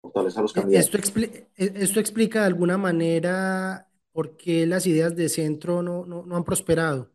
fortaleza 0.00 0.42
los 0.42 0.52
candidatos. 0.52 0.94
Esto, 0.94 1.20
esto 1.56 2.00
explica 2.00 2.40
de 2.40 2.46
alguna 2.46 2.76
manera 2.76 3.87
por 4.18 4.36
qué 4.36 4.66
las 4.66 4.84
ideas 4.88 5.14
de 5.14 5.28
centro 5.28 5.80
no, 5.80 6.04
no, 6.04 6.26
no 6.26 6.34
han 6.34 6.42
prosperado 6.42 7.08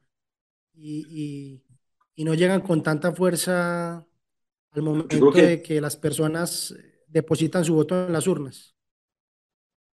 y, 0.74 1.06
y, 1.10 1.64
y, 2.16 2.24
no 2.24 2.34
llegan 2.34 2.62
con 2.62 2.82
tanta 2.82 3.12
fuerza 3.12 4.08
al 4.72 4.82
momento 4.82 5.30
que, 5.34 5.42
de 5.42 5.62
que 5.62 5.82
las 5.82 5.98
personas 5.98 6.74
depositan 7.06 7.66
su 7.66 7.76
voto 7.76 8.06
en 8.06 8.14
las 8.14 8.26
urnas. 8.26 8.74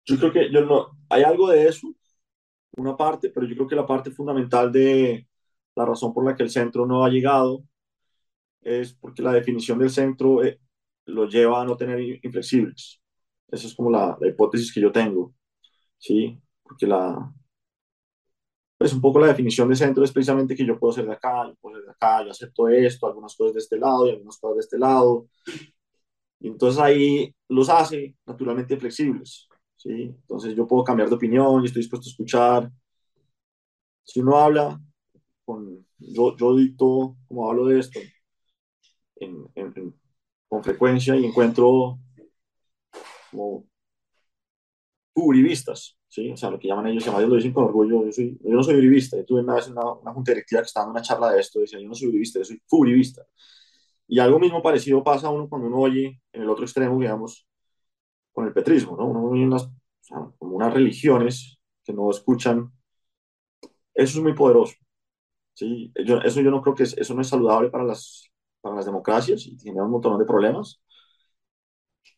Yo 0.05 0.19
creo 0.19 0.33
que 0.33 0.53
yo 0.53 0.65
no, 0.65 1.01
hay 1.09 1.25
algo 1.25 1.49
de 1.49 1.67
eso, 1.67 1.93
una 2.77 2.97
parte, 2.97 3.31
pero 3.31 3.45
yo 3.45 3.57
creo 3.57 3.67
que 3.67 3.75
la 3.75 3.89
parte 3.89 4.13
fundamental 4.13 4.71
de 4.71 5.27
la 5.75 5.85
razón 5.85 6.15
por 6.15 6.25
la 6.25 6.37
que 6.37 6.45
el 6.45 6.51
centro 6.51 6.87
no 6.87 7.05
ha 7.05 7.11
llegado 7.11 7.65
es 8.61 8.93
porque 8.93 9.21
la 9.21 9.33
definición 9.33 9.81
del 9.81 9.91
centro 9.91 10.45
eh, 10.45 10.61
lo 11.07 11.27
lleva 11.27 11.61
a 11.61 11.65
no 11.65 11.77
tener 11.77 11.99
inflexibles. 12.23 13.03
Esa 13.49 13.67
es 13.67 13.75
como 13.75 13.91
la, 13.91 14.17
la 14.21 14.29
hipótesis 14.29 14.73
que 14.73 14.81
yo 14.81 14.93
tengo. 14.93 15.35
¿sí? 15.99 16.41
Porque 16.71 16.87
la, 16.87 17.35
pues 18.79 18.93
un 18.93 19.01
poco 19.01 19.19
la 19.19 19.27
definición 19.27 19.69
de 19.69 19.75
centro 19.75 20.05
es 20.05 20.13
precisamente 20.13 20.55
que 20.55 20.65
yo 20.65 20.79
puedo 20.79 20.93
ser 20.93 21.05
de 21.05 21.15
acá, 21.15 21.49
yo 21.49 21.57
puedo 21.61 21.77
ser 21.77 21.85
de 21.85 21.91
acá, 21.91 22.25
yo 22.25 22.31
acepto 22.31 22.69
esto, 22.69 23.09
algunas 23.09 23.35
cosas 23.35 23.55
de 23.55 23.59
este 23.59 23.77
lado 23.77 24.07
y 24.07 24.11
algunas 24.11 24.39
cosas 24.39 24.57
de 24.57 24.61
este 24.61 24.79
lado. 24.79 25.27
Y 26.39 26.47
entonces 26.47 26.81
ahí 26.81 27.35
los 27.49 27.69
hace 27.69 28.17
naturalmente 28.25 28.77
flexibles, 28.77 29.49
¿sí? 29.77 29.91
Entonces 29.93 30.55
yo 30.55 30.67
puedo 30.69 30.85
cambiar 30.85 31.09
de 31.09 31.17
opinión 31.17 31.61
y 31.63 31.67
estoy 31.67 31.83
dispuesto 31.83 32.09
a 32.09 32.13
escuchar. 32.13 32.71
Si 34.05 34.21
uno 34.21 34.37
habla, 34.37 34.81
con, 35.45 35.85
yo, 35.99 36.37
yo 36.37 36.57
dicto, 36.57 37.17
como 37.27 37.51
hablo 37.51 37.67
de 37.67 37.81
esto, 37.81 37.99
en, 39.17 39.51
en, 39.57 39.95
con 40.49 40.63
frecuencia 40.63 41.17
y 41.17 41.25
encuentro 41.27 41.99
como 43.31 43.67
uribistas, 45.15 46.00
¿sí? 46.11 46.31
O 46.33 46.37
sea, 46.37 46.51
lo 46.51 46.59
que 46.59 46.69
llaman 46.69 46.89
ellos, 46.89 47.07
ellos 47.07 47.29
lo 47.29 47.37
dicen 47.37 47.53
con 47.53 47.65
orgullo, 47.65 48.05
yo, 48.05 48.13
soy, 48.13 48.39
yo 48.43 48.51
no 48.55 48.63
soy 48.63 48.77
uribista. 48.77 49.17
Yo 49.17 49.25
tuve 49.25 49.41
una 49.41 49.55
vez 49.55 49.69
una, 49.69 49.93
una 49.93 50.13
junta 50.13 50.33
directiva 50.33 50.63
que 50.63 50.67
estaba 50.67 50.87
en 50.87 50.91
una 50.93 51.03
charla 51.03 51.33
de 51.33 51.41
esto, 51.41 51.61
decía, 51.61 51.81
yo 51.81 51.89
no 51.89 51.95
soy 51.95 52.09
uribista, 52.09 52.41
yo 52.41 52.45
soy 52.45 52.63
furibista. 52.67 53.27
Y 54.09 54.19
algo 54.19 54.39
mismo 54.41 54.63
parecido 54.63 55.05
pasa 55.05 55.29
a 55.29 55.31
uno 55.31 55.49
cuando 55.49 55.69
uno 55.69 55.79
oye 55.79 56.21
en 56.33 56.43
el 56.43 56.51
otro 56.51 56.65
extremo, 56.65 56.99
digamos, 57.01 57.47
con 58.33 58.47
el 58.47 58.53
petrismo, 58.53 58.97
¿no? 58.97 59.07
Uno 59.07 59.25
oye 59.31 59.45
unas, 59.45 59.65
o 59.65 59.73
sea, 60.03 60.19
como 60.39 60.57
unas 60.57 60.75
religiones 60.75 61.61
que 61.85 61.93
no 61.93 62.11
escuchan. 62.11 62.73
Eso 63.95 64.19
es 64.19 64.23
muy 64.23 64.35
poderoso. 64.35 64.75
¿sí? 65.55 65.93
Yo, 66.07 66.19
eso 66.23 66.41
yo 66.41 66.51
no 66.51 66.63
creo 66.63 66.75
que 66.75 66.85
es, 66.85 66.97
eso 66.99 67.15
no 67.15 67.23
es 67.23 67.29
saludable 67.29 67.71
para 67.71 67.85
las, 67.85 68.31
para 68.61 68.77
las 68.77 68.87
democracias 68.87 69.47
y 69.47 69.57
tiene 69.57 69.83
un 69.83 69.91
montón 69.91 70.19
de 70.19 70.25
problemas 70.25 70.81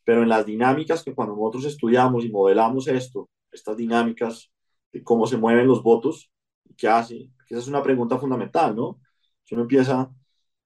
pero 0.03 0.23
en 0.23 0.29
las 0.29 0.45
dinámicas 0.45 1.03
que 1.03 1.13
cuando 1.15 1.35
nosotros 1.35 1.65
estudiamos 1.65 2.25
y 2.25 2.29
modelamos 2.31 2.87
esto, 2.87 3.29
estas 3.53 3.77
dinámicas 3.77 4.51
de 4.91 5.03
cómo 5.03 5.27
se 5.27 5.37
mueven 5.37 5.67
los 5.67 5.83
votos, 5.83 6.31
¿qué 6.77 6.87
hace? 6.87 7.29
esa 7.49 7.59
es 7.59 7.67
una 7.67 7.83
pregunta 7.83 8.17
fundamental, 8.17 8.75
¿no? 8.75 8.99
Si 9.43 9.53
uno 9.55 9.63
empieza, 9.63 10.11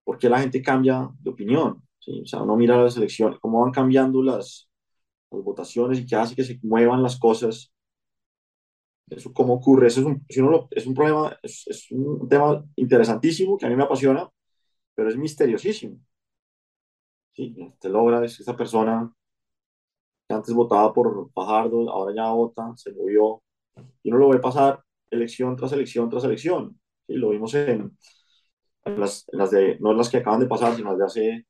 ¿por 0.04 0.17
qué 0.17 0.30
la 0.30 0.39
gente 0.39 0.62
cambia 0.62 1.10
de 1.19 1.30
opinión? 1.30 1.84
¿Sí? 2.00 2.21
O 2.21 2.26
sea, 2.26 2.41
uno 2.43 2.56
mira 2.56 2.82
las 2.82 2.97
elecciones, 2.97 3.39
cómo 3.39 3.62
van 3.62 3.71
cambiando 3.71 4.21
las, 4.23 4.69
las 5.32 5.43
votaciones 5.43 6.00
y 6.00 6.06
qué 6.06 6.15
hace 6.15 6.36
que 6.36 6.43
se 6.43 6.60
muevan 6.63 7.04
las 7.04 7.19
cosas. 7.19 7.73
Eso 9.10 9.34
cómo 9.34 9.54
ocurre, 9.54 9.88
eso 9.88 10.02
es 10.02 10.06
un, 10.06 10.26
si 10.30 10.39
uno 10.41 10.52
lo, 10.52 10.67
es 10.71 10.86
un 10.86 10.93
problema, 10.93 11.38
es, 11.41 11.63
es 11.67 11.91
un 11.91 12.28
tema 12.28 12.63
interesantísimo 12.76 13.58
que 13.58 13.65
a 13.65 13.69
mí 13.69 13.76
me 13.76 13.84
apasiona, 13.84 14.30
pero 14.95 15.10
es 15.10 15.17
misteriosísimo. 15.17 16.00
Sí, 17.34 17.56
te 17.80 17.89
logra, 17.89 18.26
es 18.26 18.39
esa 18.39 18.56
persona 18.58 19.10
que 19.10 19.16
antes 20.38 20.54
votaba 20.54 20.93
por 20.93 21.30
Fajardo, 21.34 21.89
ahora 21.89 22.13
ya 22.15 22.32
vota, 22.32 22.73
se 22.76 22.93
movió, 22.93 23.41
y 24.04 24.10
uno 24.10 24.19
lo 24.19 24.30
ve 24.30 24.39
pasar 24.39 24.82
elección 25.12 25.56
tras 25.56 25.71
elección 25.73 26.10
tras 26.10 26.23
elección. 26.23 26.80
¿sí? 27.08 27.13
Lo 27.15 27.30
vimos 27.30 27.54
en, 27.56 27.97
en, 28.86 29.00
las, 29.00 29.28
en, 29.32 29.39
las, 29.39 29.52
de, 29.52 29.78
no 29.80 29.91
en 29.91 29.97
las 29.97 30.10
que 30.10 30.17
acaban 30.17 30.39
de 30.39 30.47
pasar, 30.47 30.76
sino 30.76 30.89
las 30.91 31.00
de 31.00 31.06
hace 31.06 31.45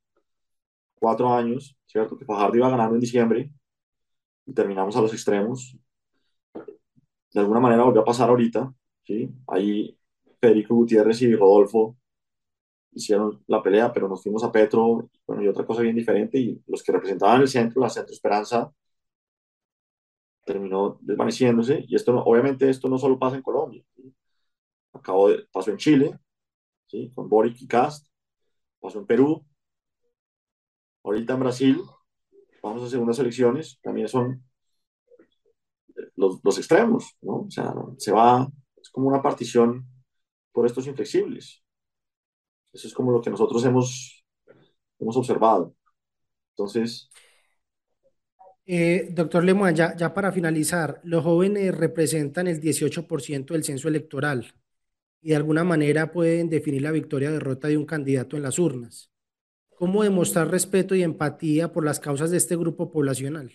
cuatro 0.95 1.34
años, 1.34 1.78
¿cierto? 1.86 2.17
Que 2.17 2.26
Fajardo 2.26 2.58
iba 2.58 2.69
ganando 2.69 2.95
en 2.95 3.02
diciembre 3.02 3.52
y 4.45 4.54
terminamos 4.54 4.95
a 4.95 5.02
los 5.02 5.13
extremos. 5.13 5.78
De 7.34 7.39
alguna 7.39 7.60
manera 7.60 7.84
volvió 7.84 8.02
a 8.02 8.06
pasar 8.06 8.30
ahorita, 8.30 8.73
¿sí? 9.04 9.30
Ahí 9.47 9.97
Federico 10.39 10.76
Gutiérrez 10.76 11.21
y 11.21 11.36
Rodolfo 11.36 11.97
hicieron 12.91 13.43
la 13.47 13.62
pelea, 13.62 13.93
pero 13.93 14.08
nos 14.08 14.23
fuimos 14.23 14.43
a 14.43 14.52
Petro, 14.52 15.10
bueno, 15.28 15.43
y 15.43 15.47
otra 15.47 15.65
cosa 15.65 15.82
bien 15.82 15.95
diferente, 15.95 16.38
y 16.39 16.62
los 16.67 16.84
que 16.84 16.91
representaban 16.91 17.41
el 17.41 17.47
centro, 17.47 17.82
la 17.82 17.89
Centro 17.89 18.13
Esperanza, 18.13 18.71
terminó 20.45 20.97
desvaneciéndose, 21.02 21.86
y 21.88 21.95
esto 21.95 22.15
obviamente 22.23 22.69
esto 22.69 22.88
no 22.89 22.97
solo 22.97 23.19
pasa 23.19 23.36
en 23.36 23.41
Colombia, 23.41 23.84
acabo 24.93 25.30
de, 25.30 25.45
pasó 25.52 25.71
en 25.71 25.78
Chile, 25.78 26.19
¿sí? 26.88 27.12
con 27.13 27.30
Boric 27.30 27.62
y 27.62 27.67
Cast, 27.67 28.08
pasó 28.80 29.00
en 29.00 29.06
Perú, 29.06 29.45
ahorita 31.04 31.34
en 31.34 31.39
Brasil, 31.39 31.82
vamos 32.63 32.93
a 32.93 33.00
unas 33.00 33.19
elecciones, 33.19 33.80
también 33.82 34.08
son 34.08 34.43
los, 36.15 36.39
los 36.43 36.58
extremos, 36.58 37.15
¿no? 37.21 37.41
O 37.41 37.52
sea, 37.52 37.73
se 37.97 38.12
va, 38.12 38.47
es 38.76 38.89
como 38.89 39.08
una 39.08 39.21
partición 39.21 39.88
por 40.52 40.65
estos 40.65 40.88
inflexibles. 40.88 41.63
Eso 42.73 42.88
es 42.88 42.93
como 42.93 43.12
lo 43.12 43.21
que 43.21 43.30
nosotros 43.30 43.63
hemos, 43.65 44.25
hemos 44.99 45.17
observado. 45.17 45.75
Entonces... 46.51 47.10
Eh, 48.65 49.08
doctor 49.12 49.43
Lemoine, 49.45 49.77
ya, 49.77 49.95
ya 49.95 50.13
para 50.13 50.32
finalizar, 50.32 50.99
los 51.03 51.23
jóvenes 51.23 51.73
representan 51.73 52.47
el 52.47 52.60
18% 52.60 53.53
del 53.53 53.63
censo 53.63 53.88
electoral 53.88 54.53
y 55.21 55.30
de 55.30 55.36
alguna 55.38 55.63
manera 55.63 56.12
pueden 56.12 56.49
definir 56.49 56.82
la 56.82 56.91
victoria 56.91 57.30
o 57.30 57.34
derrota 57.34 57.67
de 57.69 57.77
un 57.77 57.86
candidato 57.86 58.36
en 58.36 58.43
las 58.43 58.60
urnas. 58.60 59.10
¿Cómo 59.77 60.03
demostrar 60.03 60.49
respeto 60.49 60.95
y 60.95 61.03
empatía 61.03 61.71
por 61.71 61.86
las 61.86 61.99
causas 61.99 62.32
de 62.32 62.38
este 62.38 62.56
grupo 62.56 62.89
poblacional? 62.89 63.53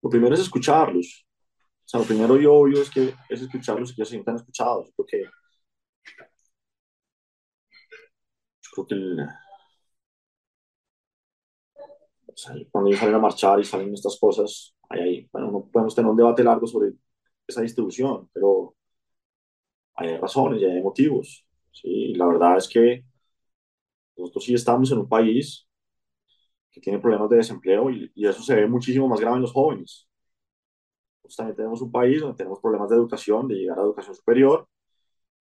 Lo 0.00 0.08
primero 0.08 0.34
es 0.34 0.40
escucharlos. 0.40 1.26
O 1.84 1.88
sea, 1.88 2.00
lo 2.00 2.06
primero 2.06 2.40
y 2.40 2.46
obvio 2.46 2.82
es 2.82 2.88
que 2.90 3.14
es 3.28 3.42
escucharlos 3.42 3.90
y 3.90 3.96
que 3.96 4.04
se 4.04 4.12
sientan 4.12 4.36
escuchados, 4.36 4.92
porque 4.94 5.24
yo 8.60 8.67
que 8.86 8.94
cuando 12.70 12.88
ellos 12.90 13.00
salen 13.00 13.14
a 13.16 13.18
marchar 13.18 13.60
y 13.60 13.64
salen 13.64 13.92
estas 13.94 14.18
cosas, 14.18 14.74
ahí, 14.88 15.28
bueno, 15.32 15.50
no 15.50 15.68
podemos 15.70 15.94
tener 15.94 16.10
un 16.10 16.16
debate 16.16 16.44
largo 16.44 16.66
sobre 16.66 16.92
esa 17.46 17.62
distribución, 17.62 18.28
pero 18.32 18.76
hay 19.94 20.16
razones 20.18 20.60
y 20.62 20.64
hay 20.64 20.82
motivos. 20.82 21.44
¿sí? 21.72 22.14
La 22.14 22.26
verdad 22.26 22.56
es 22.58 22.68
que 22.68 23.04
nosotros 24.16 24.44
sí 24.44 24.54
estamos 24.54 24.90
en 24.92 24.98
un 24.98 25.08
país 25.08 25.66
que 26.70 26.80
tiene 26.80 26.98
problemas 26.98 27.30
de 27.30 27.36
desempleo 27.38 27.90
y, 27.90 28.10
y 28.14 28.26
eso 28.26 28.42
se 28.42 28.54
ve 28.54 28.66
muchísimo 28.66 29.08
más 29.08 29.20
grave 29.20 29.36
en 29.36 29.42
los 29.42 29.52
jóvenes. 29.52 30.08
Nosotros 31.22 31.36
también 31.36 31.56
tenemos 31.56 31.82
un 31.82 31.92
país 31.92 32.20
donde 32.20 32.36
tenemos 32.36 32.60
problemas 32.60 32.88
de 32.90 32.96
educación, 32.96 33.48
de 33.48 33.56
llegar 33.56 33.78
a 33.78 33.82
educación 33.82 34.14
superior, 34.14 34.68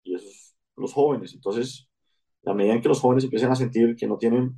y 0.03 0.15
esos 0.15 0.53
los 0.75 0.93
jóvenes. 0.93 1.33
Entonces, 1.33 1.87
a 2.45 2.53
medida 2.53 2.73
en 2.73 2.81
que 2.81 2.89
los 2.89 2.99
jóvenes 2.99 3.23
empiecen 3.23 3.51
a 3.51 3.55
sentir 3.55 3.95
que 3.95 4.07
no 4.07 4.17
tienen 4.17 4.55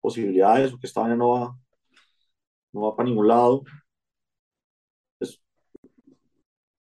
posibilidades 0.00 0.72
o 0.72 0.78
que 0.78 0.86
esta 0.86 1.00
vaina 1.00 1.16
no 1.16 1.30
va, 1.30 1.58
no 2.72 2.82
va 2.82 2.96
para 2.96 3.08
ningún 3.08 3.28
lado, 3.28 3.62
pues, 5.18 5.40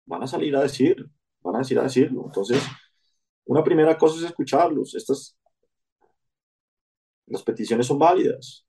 van 0.06 0.22
a 0.22 0.26
salir 0.26 0.54
a 0.56 0.62
decir, 0.62 0.96
van 1.42 1.56
a 1.56 1.58
decir 1.60 1.78
a 1.78 1.84
decirlo. 1.84 2.24
Entonces, 2.26 2.62
una 3.46 3.64
primera 3.64 3.96
cosa 3.98 4.18
es 4.18 4.24
escucharlos. 4.24 4.94
Estas, 4.94 5.36
las 7.26 7.42
peticiones 7.42 7.86
son 7.86 7.98
válidas. 7.98 8.66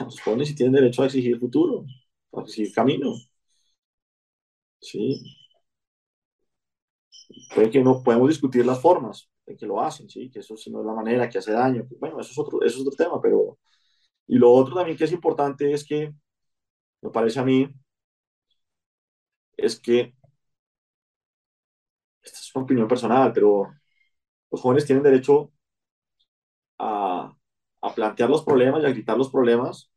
los 0.00 0.20
jóvenes 0.20 0.48
sí 0.48 0.54
tienen 0.54 0.74
derecho 0.74 1.02
a 1.02 1.06
exigir 1.06 1.38
futuro, 1.38 1.84
a 2.32 2.42
exigir 2.42 2.72
camino. 2.74 3.14
Sí. 4.80 5.22
Puede 7.54 7.70
que 7.70 7.82
no 7.82 8.02
podemos 8.02 8.28
discutir 8.28 8.64
las 8.66 8.80
formas 8.80 9.28
que 9.56 9.66
lo 9.66 9.80
hacen, 9.82 10.08
sí, 10.08 10.30
que 10.30 10.40
eso 10.40 10.56
sí 10.56 10.70
no 10.70 10.80
es 10.80 10.86
la 10.86 10.94
manera, 10.94 11.28
que 11.28 11.38
hace 11.38 11.52
daño. 11.52 11.86
Bueno, 12.00 12.20
eso 12.20 12.30
es 12.32 12.38
otro, 12.38 12.62
eso 12.62 12.80
es 12.80 12.86
otro 12.86 12.96
tema, 13.04 13.20
pero. 13.20 13.58
Y 14.28 14.36
lo 14.38 14.52
otro 14.52 14.74
también 14.76 14.96
que 14.98 15.04
es 15.04 15.12
importante 15.12 15.72
es 15.72 15.86
que, 15.86 16.12
me 17.02 17.10
parece 17.10 17.40
a 17.40 17.44
mí, 17.44 17.68
es 19.56 19.78
que. 19.80 20.14
Esta 22.22 22.38
es 22.38 22.54
una 22.54 22.62
opinión 22.64 22.86
personal, 22.88 23.32
pero 23.32 23.74
los 24.50 24.60
jóvenes 24.62 24.86
tienen 24.86 25.04
derecho 25.04 25.52
a, 26.78 27.32
a 27.82 27.94
plantear 27.94 28.30
los 28.30 28.44
problemas 28.44 28.82
y 28.82 28.86
a 28.86 28.90
gritar 28.90 29.16
los 29.18 29.30
problemas, 29.30 29.90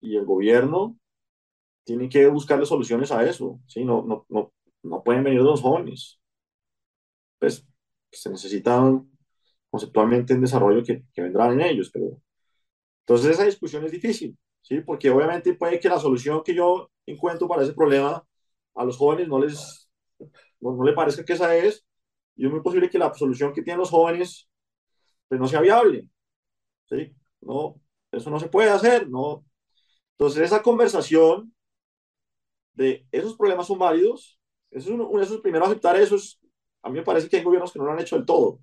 y 0.00 0.16
el 0.16 0.24
gobierno 0.24 0.98
tiene 1.84 2.08
que 2.08 2.28
buscarle 2.28 2.66
soluciones 2.66 3.12
a 3.12 3.24
eso, 3.24 3.60
¿sí? 3.68 3.84
No, 3.84 4.04
no, 4.04 4.26
no, 4.30 4.52
no 4.82 5.02
pueden 5.04 5.24
venir 5.24 5.40
los 5.42 5.62
jóvenes. 5.62 6.20
Pues 7.38 7.64
se 8.16 8.30
necesitan 8.30 9.08
conceptualmente 9.70 10.34
en 10.34 10.40
desarrollo 10.42 10.84
que, 10.84 11.04
que 11.12 11.22
vendrán 11.22 11.52
en 11.54 11.62
ellos, 11.62 11.90
pero 11.92 12.20
entonces 13.00 13.32
esa 13.32 13.44
discusión 13.44 13.84
es 13.84 13.92
difícil, 13.92 14.36
¿sí? 14.62 14.80
Porque 14.80 15.10
obviamente 15.10 15.54
puede 15.54 15.80
que 15.80 15.88
la 15.88 16.00
solución 16.00 16.42
que 16.44 16.54
yo 16.54 16.90
encuentro 17.06 17.48
para 17.48 17.62
ese 17.62 17.74
problema 17.74 18.24
a 18.74 18.84
los 18.84 18.96
jóvenes 18.96 19.28
no 19.28 19.38
les, 19.38 19.90
no, 20.60 20.76
no 20.76 20.84
le 20.84 20.92
parezca 20.94 21.24
que 21.24 21.34
esa 21.34 21.56
es, 21.56 21.84
y 22.36 22.46
es 22.46 22.52
muy 22.52 22.62
posible 22.62 22.90
que 22.90 22.98
la 22.98 23.12
solución 23.14 23.52
que 23.52 23.62
tienen 23.62 23.80
los 23.80 23.90
jóvenes 23.90 24.48
pues 25.28 25.40
no 25.40 25.48
sea 25.48 25.60
viable, 25.60 26.08
¿sí? 26.88 27.14
No, 27.40 27.80
eso 28.12 28.30
no 28.30 28.40
se 28.40 28.48
puede 28.48 28.70
hacer, 28.70 29.08
¿no? 29.08 29.44
Entonces 30.12 30.42
esa 30.44 30.62
conversación 30.62 31.54
de 32.74 33.06
esos 33.12 33.36
problemas 33.36 33.66
son 33.66 33.78
válidos, 33.78 34.38
eso 34.70 34.88
es, 34.88 34.94
uno, 34.94 35.20
eso 35.20 35.34
es 35.36 35.40
primero 35.40 35.64
aceptar 35.64 35.96
eso, 35.96 36.16
es, 36.16 36.40
a 36.84 36.90
mí 36.90 36.98
me 36.98 37.04
parece 37.04 37.28
que 37.28 37.38
hay 37.38 37.44
gobiernos 37.44 37.72
que 37.72 37.78
no 37.80 37.86
lo 37.86 37.92
han 37.92 38.00
hecho 38.00 38.16
del 38.16 38.26
todo. 38.26 38.60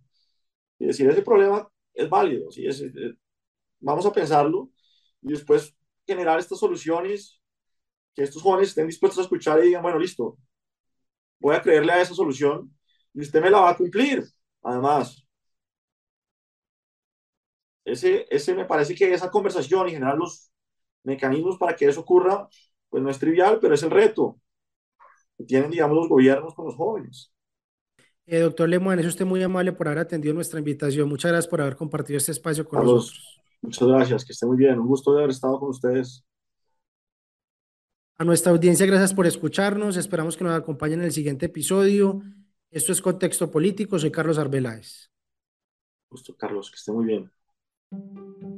Y 0.80 0.88
decir, 0.88 1.10
ese 1.10 1.22
problema 1.24 1.70
es 1.94 2.10
válido, 2.10 2.52
¿sí? 2.52 2.66
es, 2.68 2.84
vamos 3.80 4.06
a 4.06 4.14
pensarlo 4.14 4.70
y 5.22 5.32
después 5.34 5.76
generar 6.08 6.40
estas 6.40 6.60
soluciones 6.60 7.42
que 8.16 8.24
estos 8.24 8.42
jóvenes 8.44 8.70
estén 8.70 8.88
dispuestos 8.88 9.20
a 9.20 9.24
escuchar 9.24 9.60
y 9.60 9.68
digan, 9.68 9.84
bueno, 9.84 10.00
listo, 10.00 10.38
voy 11.40 11.56
a 11.56 11.62
creerle 11.62 11.92
a 11.94 12.02
esa 12.02 12.14
solución 12.14 12.76
y 13.14 13.22
usted 13.22 13.42
me 13.42 13.50
la 13.50 13.62
va 13.62 13.70
a 13.72 13.78
cumplir, 13.78 14.24
además. 14.64 15.26
Ese, 17.86 18.28
ese 18.30 18.54
me 18.56 18.66
parece 18.66 18.96
que 18.96 19.14
esa 19.14 19.32
conversación 19.32 19.88
y 19.90 19.92
generar 19.92 20.18
los 20.18 20.52
mecanismos 21.04 21.58
para 21.58 21.76
que 21.76 21.86
eso 21.88 22.02
ocurra 22.02 22.48
pues 22.90 23.02
no 23.04 23.10
es 23.10 23.20
trivial, 23.20 23.60
pero 23.62 23.74
es 23.76 23.84
el 23.84 23.92
reto 23.92 24.40
que 25.38 25.46
tienen, 25.46 25.72
digamos, 25.72 25.98
los 25.98 26.10
gobiernos 26.10 26.54
con 26.56 26.66
los 26.66 26.76
jóvenes. 26.76 27.32
Eh, 28.32 28.39
doctor 28.39 28.70
Lemoine, 28.70 29.02
es 29.02 29.08
usted 29.10 29.26
muy 29.26 29.44
amable 29.44 29.74
por 29.74 29.89
haber 29.89 30.00
atendido 30.00 30.34
nuestra 30.34 30.58
invitación. 30.58 31.10
Muchas 31.10 31.34
gracias 31.34 31.50
por 31.50 31.60
haber 31.60 31.76
compartido 31.76 32.15
este 32.15 32.32
espacio 32.32 32.63
con 32.63 32.80
Carlos, 32.80 32.96
nosotros. 32.96 33.41
Muchas 33.62 33.88
gracias, 33.89 34.26
que 34.26 34.32
esté 34.32 34.46
muy 34.46 34.56
bien. 34.56 34.80
Un 34.80 34.88
gusto 34.88 35.12
de 35.12 35.20
haber 35.20 35.32
estado 35.32 35.60
con 35.60 35.72
ustedes. 35.72 36.24
A 38.17 38.24
nuestra 38.24 38.54
audiencia, 38.54 38.86
gracias 38.86 39.13
por 39.13 39.28
escucharnos. 39.28 39.98
Esperamos 39.98 40.38
que 40.38 40.46
nos 40.46 40.58
acompañen 40.58 41.00
en 41.00 41.08
el 41.08 41.12
siguiente 41.12 41.48
episodio. 41.48 42.22
Esto 42.70 42.94
es 42.94 43.02
Contexto 43.02 43.52
Político. 43.52 44.00
Soy 44.00 44.12
Carlos 44.12 44.38
Arbeláez. 44.38 45.12
Gusto, 46.10 46.34
Carlos, 46.38 46.72
que 46.72 46.78
esté 46.78 46.94
muy 46.94 47.04
bien. 47.04 48.51